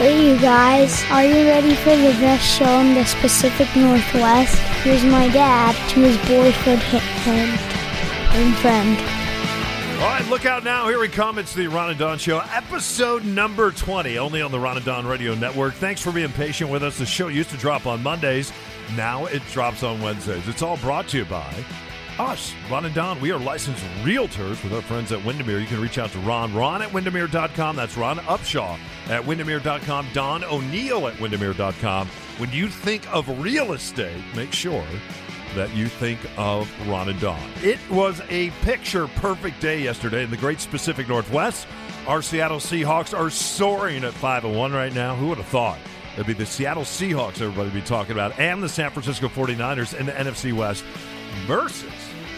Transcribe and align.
Hey 0.00 0.30
you 0.30 0.40
guys, 0.40 1.04
are 1.10 1.26
you 1.26 1.46
ready 1.46 1.74
for 1.74 1.94
the 1.94 2.16
best 2.22 2.42
show 2.42 2.80
in 2.80 2.94
the 2.94 3.04
Pacific 3.20 3.68
Northwest? 3.76 4.56
Here's 4.82 5.04
my 5.04 5.28
dad 5.28 5.74
to 5.90 6.00
his 6.00 6.16
boyfriend 6.26 6.80
and, 8.32 8.56
friend. 8.56 8.98
All 10.00 10.08
right, 10.08 10.26
look 10.30 10.46
out 10.46 10.64
now. 10.64 10.88
Here 10.88 10.98
we 10.98 11.08
come. 11.08 11.36
It's 11.36 11.52
the 11.52 11.66
Ron 11.66 11.90
and 11.90 11.98
Don 11.98 12.16
Show, 12.16 12.38
episode 12.50 13.26
number 13.26 13.72
20, 13.72 14.16
only 14.16 14.40
on 14.40 14.50
the 14.50 14.58
Ron 14.58 14.78
and 14.78 14.86
Don 14.86 15.06
Radio 15.06 15.34
Network. 15.34 15.74
Thanks 15.74 16.00
for 16.00 16.12
being 16.12 16.32
patient 16.32 16.70
with 16.70 16.82
us. 16.82 16.96
The 16.96 17.04
show 17.04 17.28
used 17.28 17.50
to 17.50 17.58
drop 17.58 17.84
on 17.84 18.02
Mondays. 18.02 18.54
Now 18.96 19.26
it 19.26 19.42
drops 19.52 19.82
on 19.82 20.00
Wednesdays. 20.00 20.48
It's 20.48 20.62
all 20.62 20.78
brought 20.78 21.08
to 21.08 21.18
you 21.18 21.26
by 21.26 21.62
us, 22.18 22.54
Ron 22.70 22.84
and 22.84 22.94
Don. 22.94 23.20
We 23.20 23.32
are 23.32 23.38
licensed 23.38 23.84
realtors 24.02 24.62
with 24.62 24.72
our 24.72 24.82
friends 24.82 25.12
at 25.12 25.24
Windermere. 25.24 25.60
You 25.60 25.66
can 25.66 25.80
reach 25.80 25.98
out 25.98 26.10
to 26.12 26.18
Ron, 26.20 26.54
Ron 26.54 26.82
at 26.82 26.92
Windermere.com. 26.92 27.76
That's 27.76 27.96
Ron 27.96 28.18
Upshaw 28.18 28.78
at 29.08 29.24
Windermere.com, 29.24 30.06
Don 30.12 30.44
O'Neill 30.44 31.08
at 31.08 31.18
Windermere.com. 31.20 32.08
When 32.38 32.50
you 32.52 32.68
think 32.68 33.12
of 33.14 33.42
real 33.42 33.72
estate, 33.72 34.22
make 34.34 34.52
sure 34.52 34.84
that 35.54 35.74
you 35.74 35.88
think 35.88 36.20
of 36.36 36.70
Ron 36.88 37.08
and 37.08 37.20
Don. 37.20 37.40
It 37.62 37.78
was 37.90 38.20
a 38.28 38.50
picture 38.62 39.08
perfect 39.08 39.60
day 39.60 39.82
yesterday 39.82 40.24
in 40.24 40.30
the 40.30 40.36
great 40.36 40.66
Pacific 40.70 41.08
Northwest. 41.08 41.66
Our 42.06 42.22
Seattle 42.22 42.58
Seahawks 42.58 43.18
are 43.18 43.30
soaring 43.30 44.04
at 44.04 44.14
5 44.14 44.44
and 44.44 44.56
1 44.56 44.72
right 44.72 44.94
now. 44.94 45.14
Who 45.16 45.28
would 45.28 45.38
have 45.38 45.46
thought? 45.46 45.78
It'd 46.14 46.26
be 46.26 46.32
the 46.32 46.46
Seattle 46.46 46.82
Seahawks 46.82 47.40
everybody 47.40 47.68
would 47.68 47.74
be 47.74 47.82
talking 47.82 48.12
about, 48.12 48.38
and 48.38 48.62
the 48.62 48.68
San 48.68 48.90
Francisco 48.90 49.28
49ers 49.28 49.98
in 49.98 50.06
the 50.06 50.12
NFC 50.12 50.52
West 50.52 50.84
versus 51.46 51.84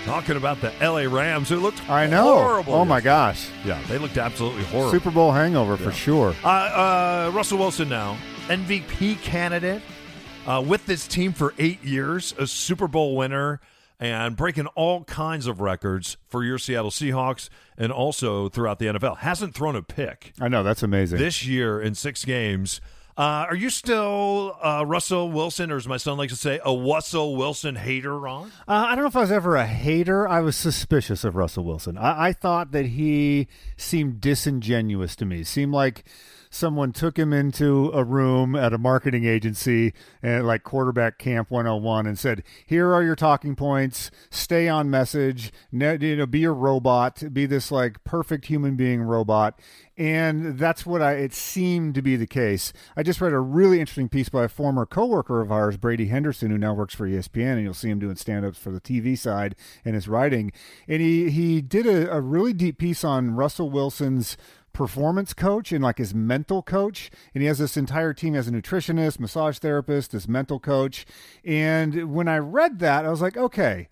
talking 0.05 0.37
about 0.37 0.61
the 0.61 0.73
LA 0.81 1.03
Rams, 1.03 1.49
who 1.49 1.57
looked 1.61 1.89
I 1.89 2.07
know. 2.07 2.35
horrible. 2.35 2.75
Oh 2.75 2.85
my 2.85 3.01
gosh. 3.01 3.49
Yeah, 3.65 3.81
they 3.89 3.99
looked 3.99 4.19
absolutely 4.19 4.65
horrible. 4.65 4.91
Super 4.91 5.11
Bowl 5.11 5.33
hangover 5.33 5.73
Yeah. 5.77 5.89
for 5.89 5.93
sure. 5.93 6.35
Uh, 6.45 6.49
uh, 6.49 7.31
Russell 7.35 7.59
Wilson 7.59 7.89
now, 7.89 8.17
MVP 8.49 9.21
candidate 9.23 9.83
uh, 10.47 10.63
with 10.67 10.87
this 10.87 11.07
team 11.07 11.33
for 11.33 11.55
eight 11.59 11.83
years, 11.85 12.35
a 12.39 12.47
Super 12.47 12.89
Bowl 12.89 13.15
winner, 13.17 13.61
and 14.01 14.35
breaking 14.37 14.67
all 14.69 15.05
kinds 15.05 15.47
of 15.47 15.61
records 15.61 16.17
for 16.29 16.43
your 16.43 16.59
Seattle 16.59 16.91
Seahawks 16.91 17.49
and 17.79 17.93
also 17.93 18.49
throughout 18.49 18.81
the 18.81 18.87
NFL. 18.87 19.19
Hasn't 19.19 19.55
thrown 19.55 19.77
a 19.77 19.83
pick 19.83 20.33
I 20.41 20.49
know 20.49 20.65
that's 20.65 20.83
amazing. 20.83 21.19
this 21.19 21.47
year 21.47 21.81
in 21.81 21.95
six 21.95 22.25
games. 22.25 22.81
Uh, 23.17 23.47
are 23.49 23.55
you 23.55 23.69
still 23.69 24.57
uh, 24.63 24.85
Russell 24.87 25.31
Wilson, 25.31 25.71
or 25.71 25.77
as 25.77 25.87
my 25.87 25.99
son 25.99 26.17
likes 26.17 26.33
to 26.33 26.39
say, 26.39 26.61
a 26.65 26.75
Russell 26.75 27.37
Wilson 27.37 27.77
hater, 27.77 28.19
Ron? 28.19 28.51
Uh, 28.67 28.87
I 28.89 28.95
don't 28.95 29.05
know 29.05 29.09
if 29.09 29.17
I 29.17 29.21
was 29.21 29.33
ever 29.33 29.57
a 29.57 29.67
hater. 29.67 30.27
I 30.27 30.41
was 30.41 30.57
suspicious 30.57 31.23
of 31.23 31.37
Russell 31.37 31.65
Wilson. 31.65 31.99
I, 31.99 32.29
I 32.29 32.33
thought 32.33 32.73
that 32.73 32.87
he 32.87 33.49
seemed 33.77 34.21
disingenuous 34.21 35.15
to 35.17 35.27
me. 35.27 35.45
Seemed 35.45 35.73
like 35.73 36.05
someone 36.53 36.93
took 36.93 37.19
him 37.19 37.33
into 37.33 37.91
a 37.95 38.05
room 38.05 38.55
at 38.55 38.75
a 38.75 38.79
marketing 38.79 39.25
agency 39.25 39.95
and 40.23 40.47
like 40.47 40.63
quarterback 40.63 41.19
camp 41.19 41.51
101 41.51 42.07
and 42.07 42.19
said, 42.19 42.45
"Here 42.67 42.93
are 42.93 43.03
your 43.03 43.17
talking 43.17 43.57
points. 43.57 44.11
Stay 44.31 44.69
on 44.69 44.91
message. 44.91 45.51
Ne- 45.73 45.97
you 45.99 46.17
know, 46.17 46.27
be 46.27 46.45
a 46.45 46.53
robot. 46.53 47.25
Be 47.33 47.47
this 47.47 47.73
like 47.73 48.05
perfect 48.05 48.47
human 48.47 48.77
being 48.77 49.03
robot." 49.03 49.59
And 49.97 50.59
that's 50.59 50.87
what 50.87 51.03
I 51.03 51.15
it 51.15 51.33
seemed 51.33 51.95
to 51.95 52.03
be 52.03 52.17
the 52.17 52.27
case. 52.27 52.73
I 52.97 53.03
just 53.03 53.21
read 53.21 53.33
a 53.33 53.41
really 53.41 53.81
interesting 53.81 54.09
piece 54.09 54.29
by 54.29 54.45
a 54.45 54.49
former 54.49 54.85
coworker 54.85 55.41
of 55.41 55.51
ours, 55.51 55.77
Brady 55.77 56.07
Henderson, 56.07 56.51
who 56.51 56.59
now 56.59 56.75
works 56.75 56.95
for 56.95 57.07
ESPN, 57.07 57.55
and 57.55 57.63
you'll 57.63 57.75
see 57.75 57.89
him 57.89 57.99
doing 57.99 58.17
stand-ups 58.17 58.59
for 58.59 58.71
the 58.71 58.81
TV 58.81 59.17
side 59.17 59.55
and 59.85 59.95
his 59.95 60.09
writing. 60.09 60.53
And 60.87 61.01
he 61.01 61.31
he 61.31 61.63
did 61.63 61.87
a, 61.87 62.13
a 62.15 62.21
really 62.21 62.53
deep 62.53 62.79
piece 62.79 63.05
on 63.05 63.37
Russell 63.37 63.71
Wilson's 63.71 64.37
performance 64.73 65.35
coach 65.35 65.73
and 65.73 65.83
like 65.83 65.99
his 65.99 66.15
mental 66.15 66.63
coach. 66.63 67.11
And 67.35 67.43
he 67.43 67.49
has 67.49 67.59
this 67.59 67.77
entire 67.77 68.15
team. 68.15 68.35
As 68.35 68.49
a 68.49 68.53
nutritionist 68.53 69.19
massage 69.19 69.59
therapist 69.59 70.13
this 70.13 70.29
mental 70.29 70.59
coach. 70.59 71.07
And 71.45 72.13
when 72.15 72.29
i 72.29 72.39
read 72.39 72.79
that 72.79 73.05
i 73.05 73.11
was 73.11 73.21
like 73.21 73.37
okay 73.37 73.89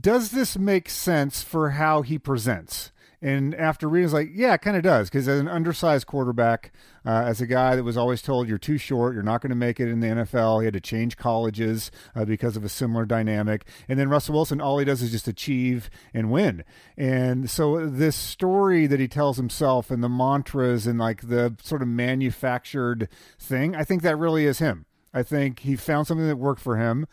does 0.00 0.30
this 0.30 0.56
make 0.56 0.88
sense 0.88 1.42
for 1.42 1.70
how 1.70 2.02
he 2.02 2.18
presents? 2.18 2.92
And 3.20 3.54
after 3.56 3.88
reading, 3.88 4.04
it's 4.04 4.14
like, 4.14 4.30
yeah, 4.32 4.54
it 4.54 4.60
kind 4.60 4.76
of 4.76 4.82
does. 4.82 5.10
Because 5.10 5.26
as 5.26 5.40
an 5.40 5.48
undersized 5.48 6.06
quarterback, 6.06 6.72
uh, 7.04 7.24
as 7.26 7.40
a 7.40 7.46
guy 7.46 7.74
that 7.74 7.82
was 7.82 7.96
always 7.96 8.22
told 8.22 8.48
you're 8.48 8.58
too 8.58 8.78
short, 8.78 9.14
you're 9.14 9.24
not 9.24 9.40
going 9.40 9.50
to 9.50 9.56
make 9.56 9.80
it 9.80 9.88
in 9.88 9.98
the 10.00 10.06
NFL, 10.06 10.60
he 10.60 10.66
had 10.66 10.74
to 10.74 10.80
change 10.80 11.16
colleges 11.16 11.90
uh, 12.14 12.24
because 12.24 12.56
of 12.56 12.64
a 12.64 12.68
similar 12.68 13.04
dynamic. 13.04 13.64
And 13.88 13.98
then 13.98 14.08
Russell 14.08 14.34
Wilson, 14.34 14.60
all 14.60 14.78
he 14.78 14.84
does 14.84 15.02
is 15.02 15.10
just 15.10 15.26
achieve 15.26 15.90
and 16.14 16.30
win. 16.30 16.62
And 16.96 17.50
so 17.50 17.88
this 17.88 18.14
story 18.14 18.86
that 18.86 19.00
he 19.00 19.08
tells 19.08 19.36
himself 19.36 19.90
and 19.90 20.02
the 20.02 20.08
mantras 20.08 20.86
and 20.86 20.98
like 20.98 21.28
the 21.28 21.56
sort 21.60 21.82
of 21.82 21.88
manufactured 21.88 23.08
thing, 23.38 23.74
I 23.74 23.82
think 23.82 24.02
that 24.02 24.16
really 24.16 24.46
is 24.46 24.60
him. 24.60 24.86
I 25.12 25.22
think 25.24 25.60
he 25.60 25.74
found 25.74 26.06
something 26.06 26.28
that 26.28 26.36
worked 26.36 26.60
for 26.60 26.76
him 26.76 27.06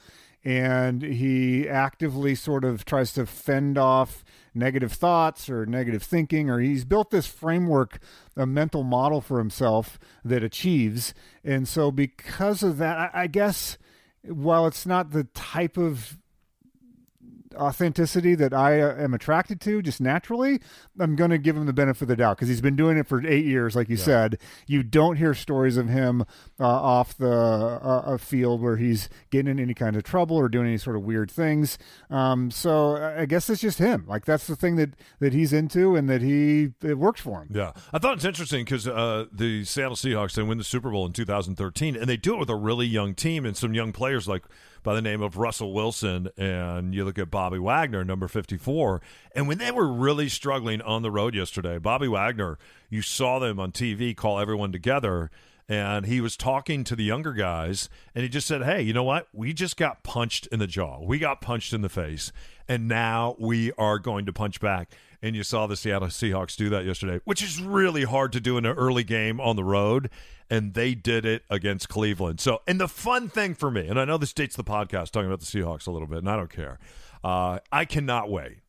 and 0.45 1.01
he 1.01 1.67
actively 1.67 2.35
sort 2.35 2.63
of 2.63 2.85
tries 2.85 3.11
to 3.13 3.25
fend 3.25 3.79
off 3.79 4.23
negative 4.53 4.94
thoughts 4.94 5.50
or 5.50 5.66
negative 5.66 6.03
thinking 6.03 6.51
or 6.51 6.59
he's 6.59 6.85
built 6.85 7.09
this 7.09 7.25
framework 7.25 7.97
a 8.38 8.45
mental 8.45 8.83
model 8.83 9.19
for 9.19 9.39
himself 9.39 9.97
that 10.23 10.44
achieves. 10.44 11.16
And 11.44 11.67
so 11.67 11.91
because 11.91 12.61
of 12.61 12.78
that 12.78 13.11
I, 13.13 13.25
guess 13.25 13.79
while 14.23 14.67
it's 14.67 14.85
not 14.85 15.11
the 15.11 15.23
type 15.33 15.78
of 15.78 16.17
authenticity 17.56 18.36
that 18.36 18.54
I 18.54 18.80
uh, 18.80 18.96
am 18.96 19.14
attracted 19.14 19.60
to 19.62 19.82
just 19.82 20.00
naturally, 20.00 20.62
I'm 21.00 21.16
going 21.16 21.32
to 21.32 21.38
give 21.38 21.58
him 21.58 21.66
the 21.66 21.74
benefit 21.74 22.04
of 22.04 22.08
the 22.08 22.16
doubt 22.16 22.38
because 22.38 22.50
he's 22.50 22.62
been 22.62 22.76
doing 22.76 22.98
it 22.98 23.08
for 23.08 23.26
eight 23.26 23.46
years, 23.46 23.76
like 23.76 23.90
you 23.90 23.98
said. 23.98 24.40
You 24.68 24.84
don't 24.84 25.18
hear 25.18 25.34
stories 25.34 25.78
of 25.78 25.90
him 25.90 26.22
uh, 26.60 26.66
off 26.68 27.18
the 27.18 27.32
uh, 27.32 28.04
uh, 28.06 28.18
field 28.18 28.62
where 28.62 28.78
he's 28.78 29.10
getting 29.30 29.52
in 29.52 29.60
any 29.60 29.74
kind 29.74 29.96
of 29.96 30.04
trouble 30.04 30.38
or 30.38 30.48
doing 30.48 30.68
any 30.68 30.78
sort 30.78 30.96
of 30.96 31.04
weird 31.04 31.30
things. 31.30 31.78
Um, 32.10 32.50
so 32.52 32.96
I 32.96 33.26
I 33.26 33.28
guess 33.28 33.50
it's 33.50 33.62
just 33.62 33.80
him. 33.80 34.06
Like 34.08 34.24
that's 34.24 34.46
the 34.46 34.56
thing 34.56 34.76
that 34.76 34.92
that 35.20 35.34
he's 35.34 35.52
into 35.52 35.96
and 35.96 36.08
that 36.08 36.22
he 36.22 36.74
it 36.84 37.00
works 37.00 37.22
for 37.22 37.42
him. 37.42 37.48
Yeah, 37.52 37.72
I 37.92 37.98
thought 37.98 38.18
it's 38.18 38.26
interesting 38.26 38.64
because 38.64 38.88
uh, 38.88 39.26
the 39.32 39.64
Seattle 39.66 39.96
Seahawks 39.96 40.36
they 40.36 40.44
win 40.44 40.60
the 40.60 40.64
Super 40.64 40.92
Bowl 40.92 41.08
in 41.08 41.12
2013, 41.12 41.96
and 41.96 42.08
they 42.08 42.18
do 42.18 42.36
it 42.36 42.38
with 42.38 42.52
a 42.52 42.56
really 42.56 42.86
young 42.86 43.16
team 43.16 43.48
and 43.48 43.58
some 43.58 43.74
young 43.74 43.92
players 43.92 44.28
like 44.28 44.44
by 44.85 44.94
the 44.94 45.01
name 45.01 45.23
of 45.23 45.35
Russell 45.35 45.73
Wilson, 45.73 46.29
and 46.38 46.94
you 46.94 47.03
look 47.03 47.18
at 47.18 47.31
Bobby 47.31 47.57
Wagner, 47.57 48.06
number 48.06 48.28
54, 48.28 49.01
and 49.34 49.47
when 49.47 49.57
they 49.57 49.72
were 49.72 49.91
really 49.91 50.29
struggling 50.29 50.79
on 50.84 51.01
the 51.01 51.09
road 51.09 51.34
yesterday, 51.34 51.79
Bobby 51.79 52.07
Wagner, 52.07 52.59
you 52.88 53.01
saw 53.01 53.40
them 53.40 53.59
on 53.59 53.72
TV 53.72 54.16
call 54.16 54.40
everyone 54.40 54.72
together. 54.72 55.31
And 55.68 56.06
he 56.06 56.22
was 56.22 56.38
talking 56.38 56.84
to 56.84 56.95
the 56.95 57.03
younger 57.03 57.34
guys, 57.34 57.90
and 58.13 58.22
he 58.22 58.29
just 58.29 58.45
said, 58.45 58.62
Hey, 58.62 58.84
you 58.84 58.94
know 58.94 59.03
what? 59.03 59.28
We 59.34 59.51
just 59.51 59.78
got 59.78 60.03
punched 60.03 60.45
in 60.51 60.59
the 60.59 60.68
jaw. 60.68 61.01
We 61.01 61.18
got 61.18 61.41
punched 61.41 61.74
in 61.74 61.81
the 61.81 61.90
face, 61.90 62.31
and 62.68 62.88
now 62.88 63.35
we 63.40 63.72
are 63.72 63.97
going 63.97 64.28
to 64.28 64.31
punch 64.31 64.59
back. 64.59 64.91
And 65.25 65.36
you 65.36 65.41
saw 65.41 65.66
the 65.66 65.75
Seattle 65.75 66.09
Seahawks 66.09 66.56
do 66.56 66.69
that 66.69 66.86
yesterday, 66.86 67.19
which 67.25 67.41
is 67.41 67.59
really 67.59 68.03
hard 68.03 68.31
to 68.34 68.40
do 68.40 68.59
in 68.59 68.66
an 68.68 68.75
early 68.78 69.03
game 69.03 69.41
on 69.41 69.56
the 69.56 69.63
road. 69.63 70.12
And 70.52 70.75
they 70.75 70.94
did 70.94 71.25
it 71.25 71.41
against 71.50 71.90
Cleveland. 71.90 72.40
So, 72.40 72.62
and 72.68 72.80
the 72.80 72.88
fun 72.88 73.28
thing 73.28 73.56
for 73.56 73.72
me, 73.72 73.88
and 73.88 74.00
I 74.00 74.06
know 74.06 74.19
this 74.19 74.34
dates 74.34 74.56
the 74.56 74.63
podcast 74.63 75.09
talking 75.09 75.25
about 75.25 75.40
the 75.40 75.47
Seahawks 75.47 75.88
a 75.88 75.91
little 75.91 76.08
bit, 76.08 76.19
and 76.19 76.30
I 76.30 76.36
don't 76.36 76.52
care. 76.52 76.78
Uh, 77.24 77.58
I 77.72 77.86
cannot 77.86 78.30
wait. 78.30 78.59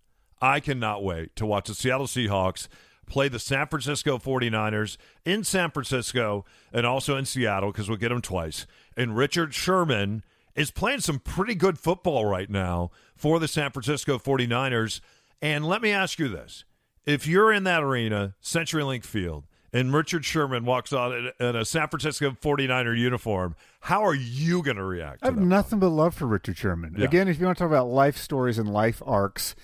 I 0.41 0.61
cannot 0.61 1.05
wait 1.05 1.37
to 1.37 1.44
watch 1.44 1.69
the 1.69 1.75
Seattle 1.75 2.06
Seahawks 2.06 2.69
play 3.06 3.28
the 3.28 3.38
San 3.38 3.67
Francisco 3.67 4.17
49ers 4.17 4.97
in 5.27 5.44
San 5.44 5.71
Francisco 5.71 6.47
and 6.73 6.87
also 6.87 7.19
in 7.19 7.27
Seattle 7.27 7.71
because 7.71 7.91
we'll 7.91 7.99
get 7.99 8.09
them 8.09 8.23
twice. 8.23 8.67
And 8.97 9.15
Richard 9.15 9.53
Sherman 9.53 10.25
is 10.55 10.71
playing 10.71 11.00
some 11.00 11.19
pretty 11.19 11.55
good 11.55 11.78
football 11.78 12.25
right 12.25 12.49
now 12.49 12.91
for 13.15 13.38
the 13.38 13.47
San 13.47 13.73
Francisco 13.73 14.19
49ers. 14.19 15.03
And 15.43 15.67
let 15.67 15.83
me 15.83 15.91
ask 15.91 16.19
you 16.19 16.29
this 16.29 16.65
if 17.05 17.27
you're 17.27 17.53
in 17.53 17.65
that 17.65 17.83
arena, 17.83 18.35
CenturyLink 18.43 19.05
Field, 19.05 19.45
and 19.73 19.93
Richard 19.93 20.25
Sherman 20.25 20.65
walks 20.65 20.93
out 20.93 21.13
in- 21.13 21.56
a 21.56 21.65
San 21.65 21.88
Francisco 21.88 22.31
49er 22.31 22.99
uniform, 22.99 23.55
how 23.83 24.05
are 24.05 24.15
you 24.15 24.62
going 24.62 24.77
to 24.77 24.85
react? 24.85 25.23
I 25.23 25.27
have 25.27 25.38
nothing 25.38 25.79
but 25.79 25.91
love 25.91 26.15
for 26.15 26.27
Richard 26.27 26.56
Sherman. 26.56 26.94
Yeah. 26.99 27.05
Again, 27.05 27.29
if 27.29 27.38
you 27.38 27.47
want 27.47 27.59
to 27.59 27.65
talk 27.65 27.71
about 27.71 27.88
life 27.88 28.17
stories 28.17 28.59
and 28.59 28.73
life 28.73 29.03
arcs, 29.05 29.55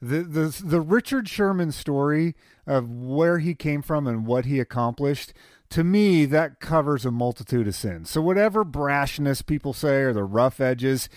the 0.00 0.22
the 0.22 0.62
the 0.64 0.80
Richard 0.80 1.28
Sherman 1.28 1.72
story 1.72 2.34
of 2.66 2.90
where 2.90 3.38
he 3.38 3.54
came 3.54 3.82
from 3.82 4.06
and 4.06 4.26
what 4.26 4.44
he 4.44 4.60
accomplished, 4.60 5.32
to 5.70 5.82
me, 5.82 6.26
that 6.26 6.60
covers 6.60 7.04
a 7.06 7.10
multitude 7.10 7.66
of 7.66 7.74
sins. 7.74 8.10
So 8.10 8.20
whatever 8.20 8.64
brashness 8.64 9.44
people 9.44 9.72
say 9.72 10.02
or 10.02 10.12
the 10.12 10.24
rough 10.24 10.60
edges. 10.60 11.08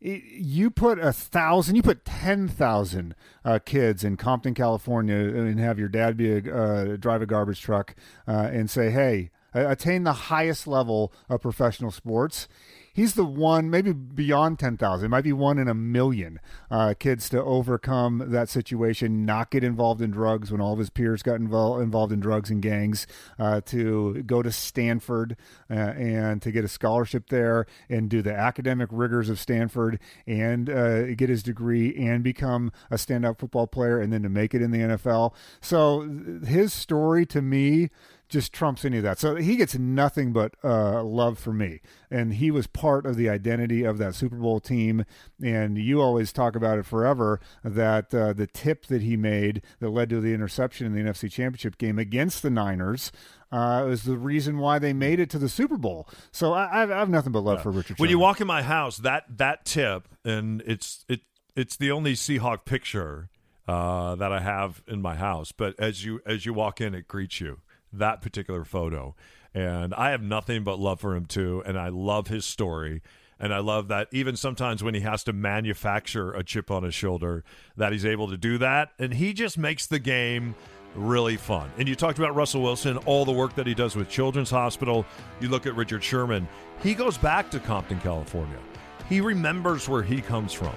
It- 0.00 0.22
You 0.24 0.70
put 0.70 0.98
a 0.98 1.12
thousand, 1.12 1.76
you 1.76 1.82
put 1.82 2.04
ten 2.04 2.48
thousand 2.48 3.14
uh, 3.44 3.58
kids 3.64 4.02
in 4.04 4.16
Compton, 4.16 4.54
California, 4.54 5.16
and 5.16 5.58
have 5.60 5.78
your 5.78 5.88
dad 5.88 6.16
be 6.16 6.32
a 6.32 6.38
uh, 6.54 6.96
drive 6.96 7.22
a 7.22 7.26
garbage 7.26 7.60
truck 7.60 7.94
uh, 8.26 8.48
and 8.52 8.70
say, 8.70 8.90
"Hey, 8.90 9.30
attain 9.52 10.04
the 10.04 10.12
highest 10.12 10.66
level 10.66 11.12
of 11.28 11.40
professional 11.42 11.90
sports." 11.90 12.48
He 13.00 13.10
he's 13.10 13.14
the 13.14 13.24
one, 13.24 13.70
maybe 13.70 13.92
beyond 13.92 14.58
10,000, 14.58 15.06
it 15.06 15.08
might 15.08 15.24
be 15.24 15.32
one 15.32 15.58
in 15.58 15.68
a 15.68 15.74
million 15.74 16.38
uh, 16.70 16.94
kids 16.98 17.28
to 17.30 17.42
overcome 17.42 18.22
that 18.28 18.48
situation, 18.48 19.24
not 19.24 19.50
get 19.50 19.64
involved 19.64 20.00
in 20.00 20.10
drugs 20.10 20.52
when 20.52 20.60
all 20.60 20.74
of 20.74 20.78
his 20.78 20.90
peers 20.90 21.22
got 21.22 21.36
involved 21.36 21.82
involved 21.82 22.12
in 22.12 22.20
drugs 22.20 22.50
and 22.50 22.62
gangs, 22.62 23.06
uh, 23.38 23.60
to 23.62 24.22
go 24.24 24.42
to 24.42 24.52
Stanford 24.52 25.36
uh, 25.70 25.74
and 25.74 26.42
to 26.42 26.52
get 26.52 26.64
a 26.64 26.68
scholarship 26.68 27.30
there 27.30 27.66
and 27.88 28.08
do 28.08 28.22
the 28.22 28.34
academic 28.34 28.88
rigors 28.92 29.28
of 29.28 29.40
Stanford 29.40 29.98
and 30.26 30.70
uh, 30.70 31.14
get 31.14 31.28
his 31.28 31.42
degree 31.42 31.96
and 31.96 32.22
become 32.22 32.70
a 32.90 32.96
standout 32.96 33.38
football 33.38 33.66
player 33.66 33.98
and 33.98 34.12
then 34.12 34.22
to 34.22 34.28
make 34.28 34.54
it 34.54 34.62
in 34.62 34.70
the 34.70 34.78
NFL. 34.78 35.34
So 35.60 36.02
his 36.46 36.72
story 36.72 37.26
to 37.26 37.42
me 37.42 37.90
just 38.30 38.52
trumps 38.52 38.84
any 38.84 38.98
of 38.98 39.02
that. 39.02 39.18
So 39.18 39.34
he 39.34 39.56
gets 39.56 39.76
nothing 39.76 40.32
but 40.32 40.54
uh, 40.64 41.02
love 41.02 41.38
from 41.38 41.58
me. 41.58 41.80
And 42.10 42.34
he 42.34 42.50
was 42.50 42.66
part 42.66 43.04
of 43.04 43.16
the 43.16 43.28
identity 43.28 43.84
of 43.84 43.98
that 43.98 44.14
Super 44.14 44.36
Bowl 44.36 44.60
team. 44.60 45.04
And 45.42 45.76
you 45.76 46.00
always 46.00 46.32
talk 46.32 46.56
about 46.56 46.78
it 46.78 46.86
forever 46.86 47.40
that 47.64 48.14
uh, 48.14 48.32
the 48.32 48.46
tip 48.46 48.86
that 48.86 49.02
he 49.02 49.16
made 49.16 49.62
that 49.80 49.90
led 49.90 50.08
to 50.10 50.20
the 50.20 50.32
interception 50.32 50.86
in 50.86 50.94
the 50.94 51.10
NFC 51.10 51.30
Championship 51.30 51.76
game 51.76 51.98
against 51.98 52.42
the 52.42 52.50
Niners. 52.50 53.12
Uh, 53.52 53.84
was 53.84 54.04
the 54.04 54.16
reason 54.16 54.58
why 54.58 54.78
they 54.78 54.92
made 54.92 55.18
it 55.18 55.28
to 55.28 55.36
the 55.36 55.48
Super 55.48 55.76
Bowl. 55.76 56.08
So 56.30 56.52
I, 56.52 56.84
I 56.84 56.86
have 56.86 57.08
nothing 57.08 57.32
but 57.32 57.40
love 57.40 57.58
yeah. 57.58 57.62
for 57.64 57.72
Richard. 57.72 57.98
When 57.98 58.06
Sherman. 58.06 58.10
you 58.10 58.18
walk 58.20 58.40
in 58.40 58.46
my 58.46 58.62
house, 58.62 58.98
that 58.98 59.24
that 59.38 59.64
tip, 59.64 60.06
and 60.24 60.62
it's 60.64 61.04
it 61.08 61.22
it's 61.56 61.76
the 61.76 61.90
only 61.90 62.12
Seahawk 62.12 62.64
picture 62.64 63.28
uh, 63.66 64.14
that 64.14 64.30
I 64.30 64.38
have 64.38 64.84
in 64.86 65.02
my 65.02 65.16
house. 65.16 65.50
But 65.50 65.74
as 65.80 66.04
you 66.04 66.20
as 66.24 66.46
you 66.46 66.54
walk 66.54 66.80
in, 66.80 66.94
it 66.94 67.08
greets 67.08 67.40
you 67.40 67.58
that 67.92 68.22
particular 68.22 68.64
photo. 68.64 69.14
And 69.54 69.94
I 69.94 70.10
have 70.10 70.22
nothing 70.22 70.62
but 70.64 70.78
love 70.78 71.00
for 71.00 71.14
him 71.14 71.26
too. 71.26 71.62
And 71.66 71.78
I 71.78 71.88
love 71.88 72.28
his 72.28 72.44
story. 72.44 73.02
And 73.38 73.54
I 73.54 73.58
love 73.58 73.88
that 73.88 74.08
even 74.12 74.36
sometimes 74.36 74.84
when 74.84 74.94
he 74.94 75.00
has 75.00 75.24
to 75.24 75.32
manufacture 75.32 76.32
a 76.32 76.44
chip 76.44 76.70
on 76.70 76.82
his 76.82 76.94
shoulder, 76.94 77.42
that 77.76 77.90
he's 77.90 78.04
able 78.04 78.28
to 78.28 78.36
do 78.36 78.58
that. 78.58 78.92
And 78.98 79.14
he 79.14 79.32
just 79.32 79.56
makes 79.56 79.86
the 79.86 79.98
game 79.98 80.54
really 80.94 81.36
fun. 81.36 81.70
And 81.78 81.88
you 81.88 81.94
talked 81.94 82.18
about 82.18 82.34
Russell 82.34 82.62
Wilson, 82.62 82.98
all 82.98 83.24
the 83.24 83.32
work 83.32 83.54
that 83.54 83.66
he 83.66 83.74
does 83.74 83.96
with 83.96 84.08
Children's 84.08 84.50
Hospital. 84.50 85.06
You 85.40 85.48
look 85.48 85.66
at 85.66 85.74
Richard 85.74 86.04
Sherman, 86.04 86.48
he 86.82 86.94
goes 86.94 87.16
back 87.16 87.50
to 87.52 87.60
Compton, 87.60 88.00
California. 88.00 88.58
He 89.08 89.20
remembers 89.20 89.88
where 89.88 90.02
he 90.02 90.20
comes 90.20 90.52
from. 90.52 90.74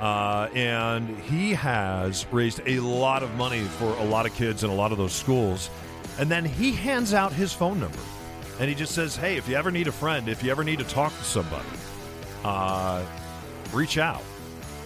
Uh, 0.00 0.48
and 0.54 1.16
he 1.20 1.52
has 1.52 2.26
raised 2.32 2.60
a 2.66 2.80
lot 2.80 3.22
of 3.22 3.32
money 3.36 3.62
for 3.62 3.94
a 3.98 4.04
lot 4.04 4.26
of 4.26 4.34
kids 4.34 4.64
in 4.64 4.70
a 4.70 4.74
lot 4.74 4.90
of 4.90 4.98
those 4.98 5.12
schools. 5.12 5.70
And 6.18 6.30
then 6.30 6.44
he 6.44 6.72
hands 6.72 7.14
out 7.14 7.32
his 7.32 7.52
phone 7.52 7.80
number. 7.80 7.98
And 8.60 8.68
he 8.68 8.74
just 8.74 8.94
says, 8.94 9.16
hey, 9.16 9.36
if 9.36 9.48
you 9.48 9.56
ever 9.56 9.70
need 9.70 9.88
a 9.88 9.92
friend, 9.92 10.28
if 10.28 10.42
you 10.42 10.50
ever 10.50 10.62
need 10.62 10.78
to 10.78 10.84
talk 10.84 11.16
to 11.16 11.24
somebody, 11.24 11.66
uh, 12.44 13.04
reach 13.72 13.98
out. 13.98 14.22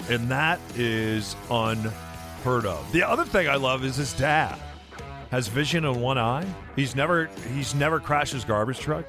And 0.09 0.29
that 0.31 0.61
is 0.77 1.35
unheard 1.51 2.65
of. 2.65 2.93
The 2.93 3.03
other 3.03 3.25
thing 3.25 3.49
I 3.49 3.57
love 3.57 3.85
is 3.85 3.97
his 3.97 4.13
dad 4.13 4.57
has 5.31 5.49
vision 5.49 5.85
in 5.85 6.01
one 6.01 6.19
eye. 6.19 6.47
He's 6.77 6.95
never 6.95 7.27
he's 7.53 7.75
never 7.75 7.99
crashed 7.99 8.33
his 8.33 8.45
garbage 8.45 8.79
truck, 8.79 9.05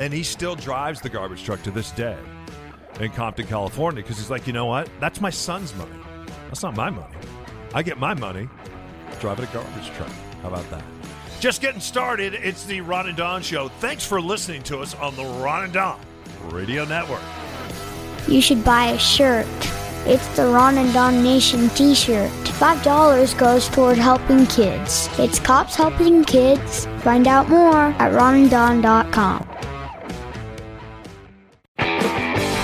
and 0.00 0.12
he 0.12 0.24
still 0.24 0.56
drives 0.56 1.00
the 1.00 1.08
garbage 1.08 1.44
truck 1.44 1.62
to 1.62 1.70
this 1.70 1.92
day 1.92 2.18
in 3.00 3.10
Compton, 3.12 3.46
California, 3.46 4.02
because 4.02 4.18
he's 4.18 4.30
like, 4.30 4.46
you 4.46 4.52
know 4.52 4.66
what? 4.66 4.90
That's 5.00 5.20
my 5.20 5.30
son's 5.30 5.74
money. 5.76 5.92
That's 6.48 6.62
not 6.62 6.76
my 6.76 6.90
money. 6.90 7.14
I 7.74 7.82
get 7.82 7.98
my 7.98 8.14
money 8.14 8.48
driving 9.20 9.44
a 9.48 9.52
garbage 9.52 9.90
truck. 9.92 10.10
How 10.42 10.48
about 10.48 10.68
that? 10.70 10.84
Just 11.42 11.60
getting 11.60 11.80
started. 11.80 12.34
It's 12.34 12.64
the 12.66 12.82
Ron 12.82 13.08
and 13.08 13.16
Don 13.16 13.42
Show. 13.42 13.66
Thanks 13.66 14.06
for 14.06 14.20
listening 14.20 14.62
to 14.62 14.78
us 14.78 14.94
on 14.94 15.16
the 15.16 15.24
Ron 15.24 15.64
and 15.64 15.72
Don 15.72 15.98
Radio 16.44 16.84
Network. 16.84 17.20
You 18.28 18.40
should 18.40 18.62
buy 18.62 18.90
a 18.90 18.98
shirt. 19.00 19.48
It's 20.06 20.24
the 20.36 20.46
Ron 20.46 20.78
and 20.78 20.94
Don 20.94 21.24
Nation 21.24 21.68
t 21.70 21.96
shirt. 21.96 22.30
$5 22.30 23.36
goes 23.38 23.68
toward 23.70 23.98
helping 23.98 24.46
kids. 24.46 25.08
It's 25.18 25.40
cops 25.40 25.74
helping 25.74 26.22
kids. 26.22 26.86
Find 27.00 27.26
out 27.26 27.48
more 27.48 27.74
at 27.98 28.12
ronanddon.com. 28.12 29.48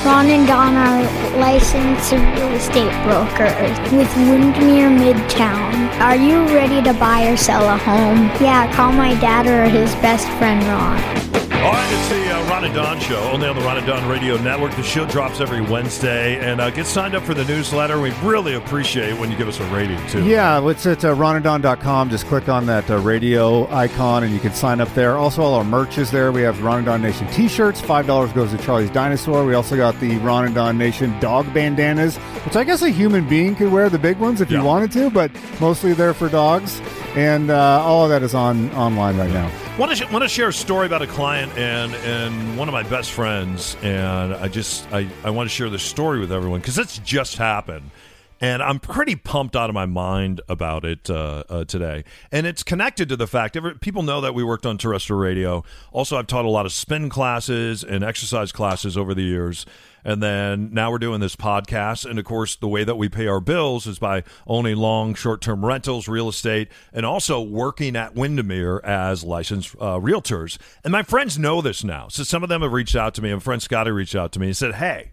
Ron 0.08 0.31
and 0.31 0.46
Don 0.46 0.75
are 0.75 1.38
licensed 1.38 2.12
real 2.12 2.55
estate 2.55 2.90
brokers 3.05 3.78
with 3.93 4.08
Windermere 4.16 4.88
Midtown. 4.88 6.00
Are 6.00 6.16
you 6.16 6.46
ready 6.46 6.81
to 6.82 6.94
buy 6.94 7.28
or 7.28 7.37
sell 7.37 7.69
a 7.69 7.76
home? 7.76 8.25
Yeah, 8.40 8.72
call 8.75 8.90
my 8.90 9.12
dad 9.20 9.46
or 9.46 9.69
his 9.69 9.94
best 9.96 10.26
friend 10.38 10.64
Ron. 10.64 11.27
All 11.58 11.72
right, 11.72 11.93
it's 11.93 12.08
the 12.08 12.31
uh, 12.31 12.49
Ron 12.49 12.64
and 12.64 12.75
Don 12.75 13.00
Show, 13.00 13.20
only 13.32 13.49
on 13.49 13.56
the 13.56 13.62
Ron 13.62 13.78
and 13.78 13.87
Don 13.87 14.08
Radio 14.08 14.37
Network. 14.37 14.76
The 14.76 14.82
show 14.84 15.05
drops 15.06 15.40
every 15.40 15.60
Wednesday, 15.60 16.38
and 16.38 16.60
uh, 16.60 16.70
get 16.70 16.87
signed 16.87 17.16
up 17.16 17.25
for 17.25 17.34
the 17.34 17.44
newsletter. 17.44 18.00
We 18.00 18.12
really 18.22 18.55
appreciate 18.55 19.19
when 19.19 19.28
you 19.28 19.37
give 19.37 19.49
us 19.49 19.58
a 19.58 19.64
rating, 19.64 19.99
too. 20.06 20.25
Yeah, 20.25 20.64
it's 20.69 20.87
at 20.87 21.05
uh, 21.05 21.16
ronanddon.com. 21.16 22.10
Just 22.10 22.26
click 22.26 22.49
on 22.49 22.66
that 22.66 22.88
uh, 22.88 22.99
radio 22.99 23.69
icon, 23.75 24.22
and 24.22 24.32
you 24.32 24.38
can 24.38 24.55
sign 24.55 24.81
up 24.81 24.88
there. 24.94 25.16
Also, 25.16 25.43
all 25.43 25.55
our 25.55 25.64
merch 25.64 25.99
is 25.99 26.12
there. 26.12 26.31
We 26.31 26.43
have 26.43 26.62
Ron 26.62 26.78
and 26.78 26.87
Don 26.87 27.02
Nation 27.02 27.26
t-shirts. 27.32 27.81
$5 27.82 28.34
goes 28.34 28.52
to 28.52 28.58
Charlie's 28.58 28.90
Dinosaur. 28.90 29.44
We 29.44 29.54
also 29.54 29.76
got 29.76 29.99
the 29.99 30.16
Ron 30.19 30.46
and 30.46 30.54
Don 30.54 30.78
Nation 30.78 31.19
dog 31.19 31.52
bandanas, 31.52 32.19
which 32.46 32.54
I 32.54 32.62
guess 32.62 32.82
a 32.82 32.90
human 32.90 33.28
being 33.28 33.56
could 33.56 33.72
wear 33.72 33.90
the 33.90 33.99
big 33.99 34.19
ones 34.19 34.40
if 34.40 34.49
yeah. 34.49 34.58
you 34.58 34.64
wanted 34.64 34.93
to, 34.93 35.11
but 35.11 35.32
mostly 35.61 35.93
there 35.93 36.14
for 36.14 36.28
dogs. 36.28 36.81
And 37.16 37.50
uh, 37.50 37.82
all 37.82 38.04
of 38.04 38.11
that 38.11 38.22
is 38.22 38.32
on 38.32 38.70
online 38.75 39.16
right 39.16 39.31
now. 39.31 39.68
Want 39.78 39.96
to 39.96 40.06
want 40.06 40.25
to 40.25 40.28
share 40.28 40.48
a 40.48 40.52
story 40.52 40.86
about 40.86 41.02
a 41.02 41.06
client 41.06 41.56
and 41.56 41.94
and 41.94 42.58
one 42.58 42.66
of 42.66 42.72
my 42.72 42.82
best 42.82 43.12
friends, 43.12 43.76
and 43.80 44.34
I 44.34 44.48
just 44.48 44.92
I, 44.92 45.08
I 45.22 45.30
want 45.30 45.48
to 45.48 45.54
share 45.54 45.70
this 45.70 45.84
story 45.84 46.19
with 46.19 46.32
everyone 46.32 46.58
because 46.58 46.78
it's 46.78 46.98
just 46.98 47.36
happened, 47.36 47.92
and 48.40 48.62
I'm 48.62 48.79
pretty 48.79 49.17
pumped 49.17 49.56
out 49.56 49.69
of 49.69 49.75
my 49.75 49.87
mind 49.87 50.40
about 50.49 50.85
it 50.85 51.11
uh, 51.11 51.44
uh, 51.49 51.64
today. 51.64 52.05
And 52.31 52.46
it's 52.46 52.62
connected 52.62 53.08
to 53.08 53.17
the 53.17 53.26
fact 53.26 53.56
every, 53.56 53.75
people 53.76 54.02
know 54.02 54.20
that 54.20 54.35
we 54.35 54.44
worked 54.44 54.67
on 54.67 54.79
terrestrial 54.79 55.20
radio. 55.20 55.64
Also, 55.93 56.17
I've 56.17 56.26
taught 56.26 56.44
a 56.44 56.50
lot 56.50 56.67
of 56.67 56.73
spin 56.73 57.08
classes 57.08 57.82
and 57.82 58.05
exercise 58.05 58.52
classes 58.52 58.96
over 58.96 59.14
the 59.14 59.23
years. 59.23 59.67
And 60.05 60.23
then 60.23 60.73
now 60.73 60.90
we're 60.90 60.99
doing 60.99 61.20
this 61.20 61.35
podcast. 61.35 62.08
And 62.08 62.19
of 62.19 62.25
course, 62.25 62.55
the 62.55 62.69
way 62.69 62.85
that 62.85 62.96
we 62.96 63.08
pay 63.08 63.26
our 63.26 63.40
bills 63.40 63.87
is 63.87 63.99
by 63.99 64.23
owning 64.46 64.76
long, 64.76 65.14
short 65.14 65.40
term 65.40 65.64
rentals, 65.67 66.06
real 66.06 66.29
estate, 66.29 66.69
and 66.93 67.05
also 67.05 67.40
working 67.40 67.96
at 67.96 68.14
Windermere 68.14 68.81
as 68.85 69.25
licensed 69.25 69.75
uh, 69.81 69.99
realtors. 69.99 70.58
And 70.85 70.93
my 70.93 71.02
friends 71.02 71.38
know 71.38 71.61
this 71.61 71.82
now. 71.82 72.08
So 72.08 72.23
some 72.23 72.43
of 72.43 72.49
them 72.49 72.62
have 72.62 72.73
reached 72.73 72.96
out 72.96 73.14
to 73.14 73.23
me, 73.23 73.31
and 73.31 73.43
friend 73.43 73.61
Scotty 73.61 73.90
reached 73.90 74.14
out 74.14 74.32
to 74.32 74.40
me 74.40 74.46
and 74.46 74.56
said, 74.56 74.76
Hey, 74.76 75.11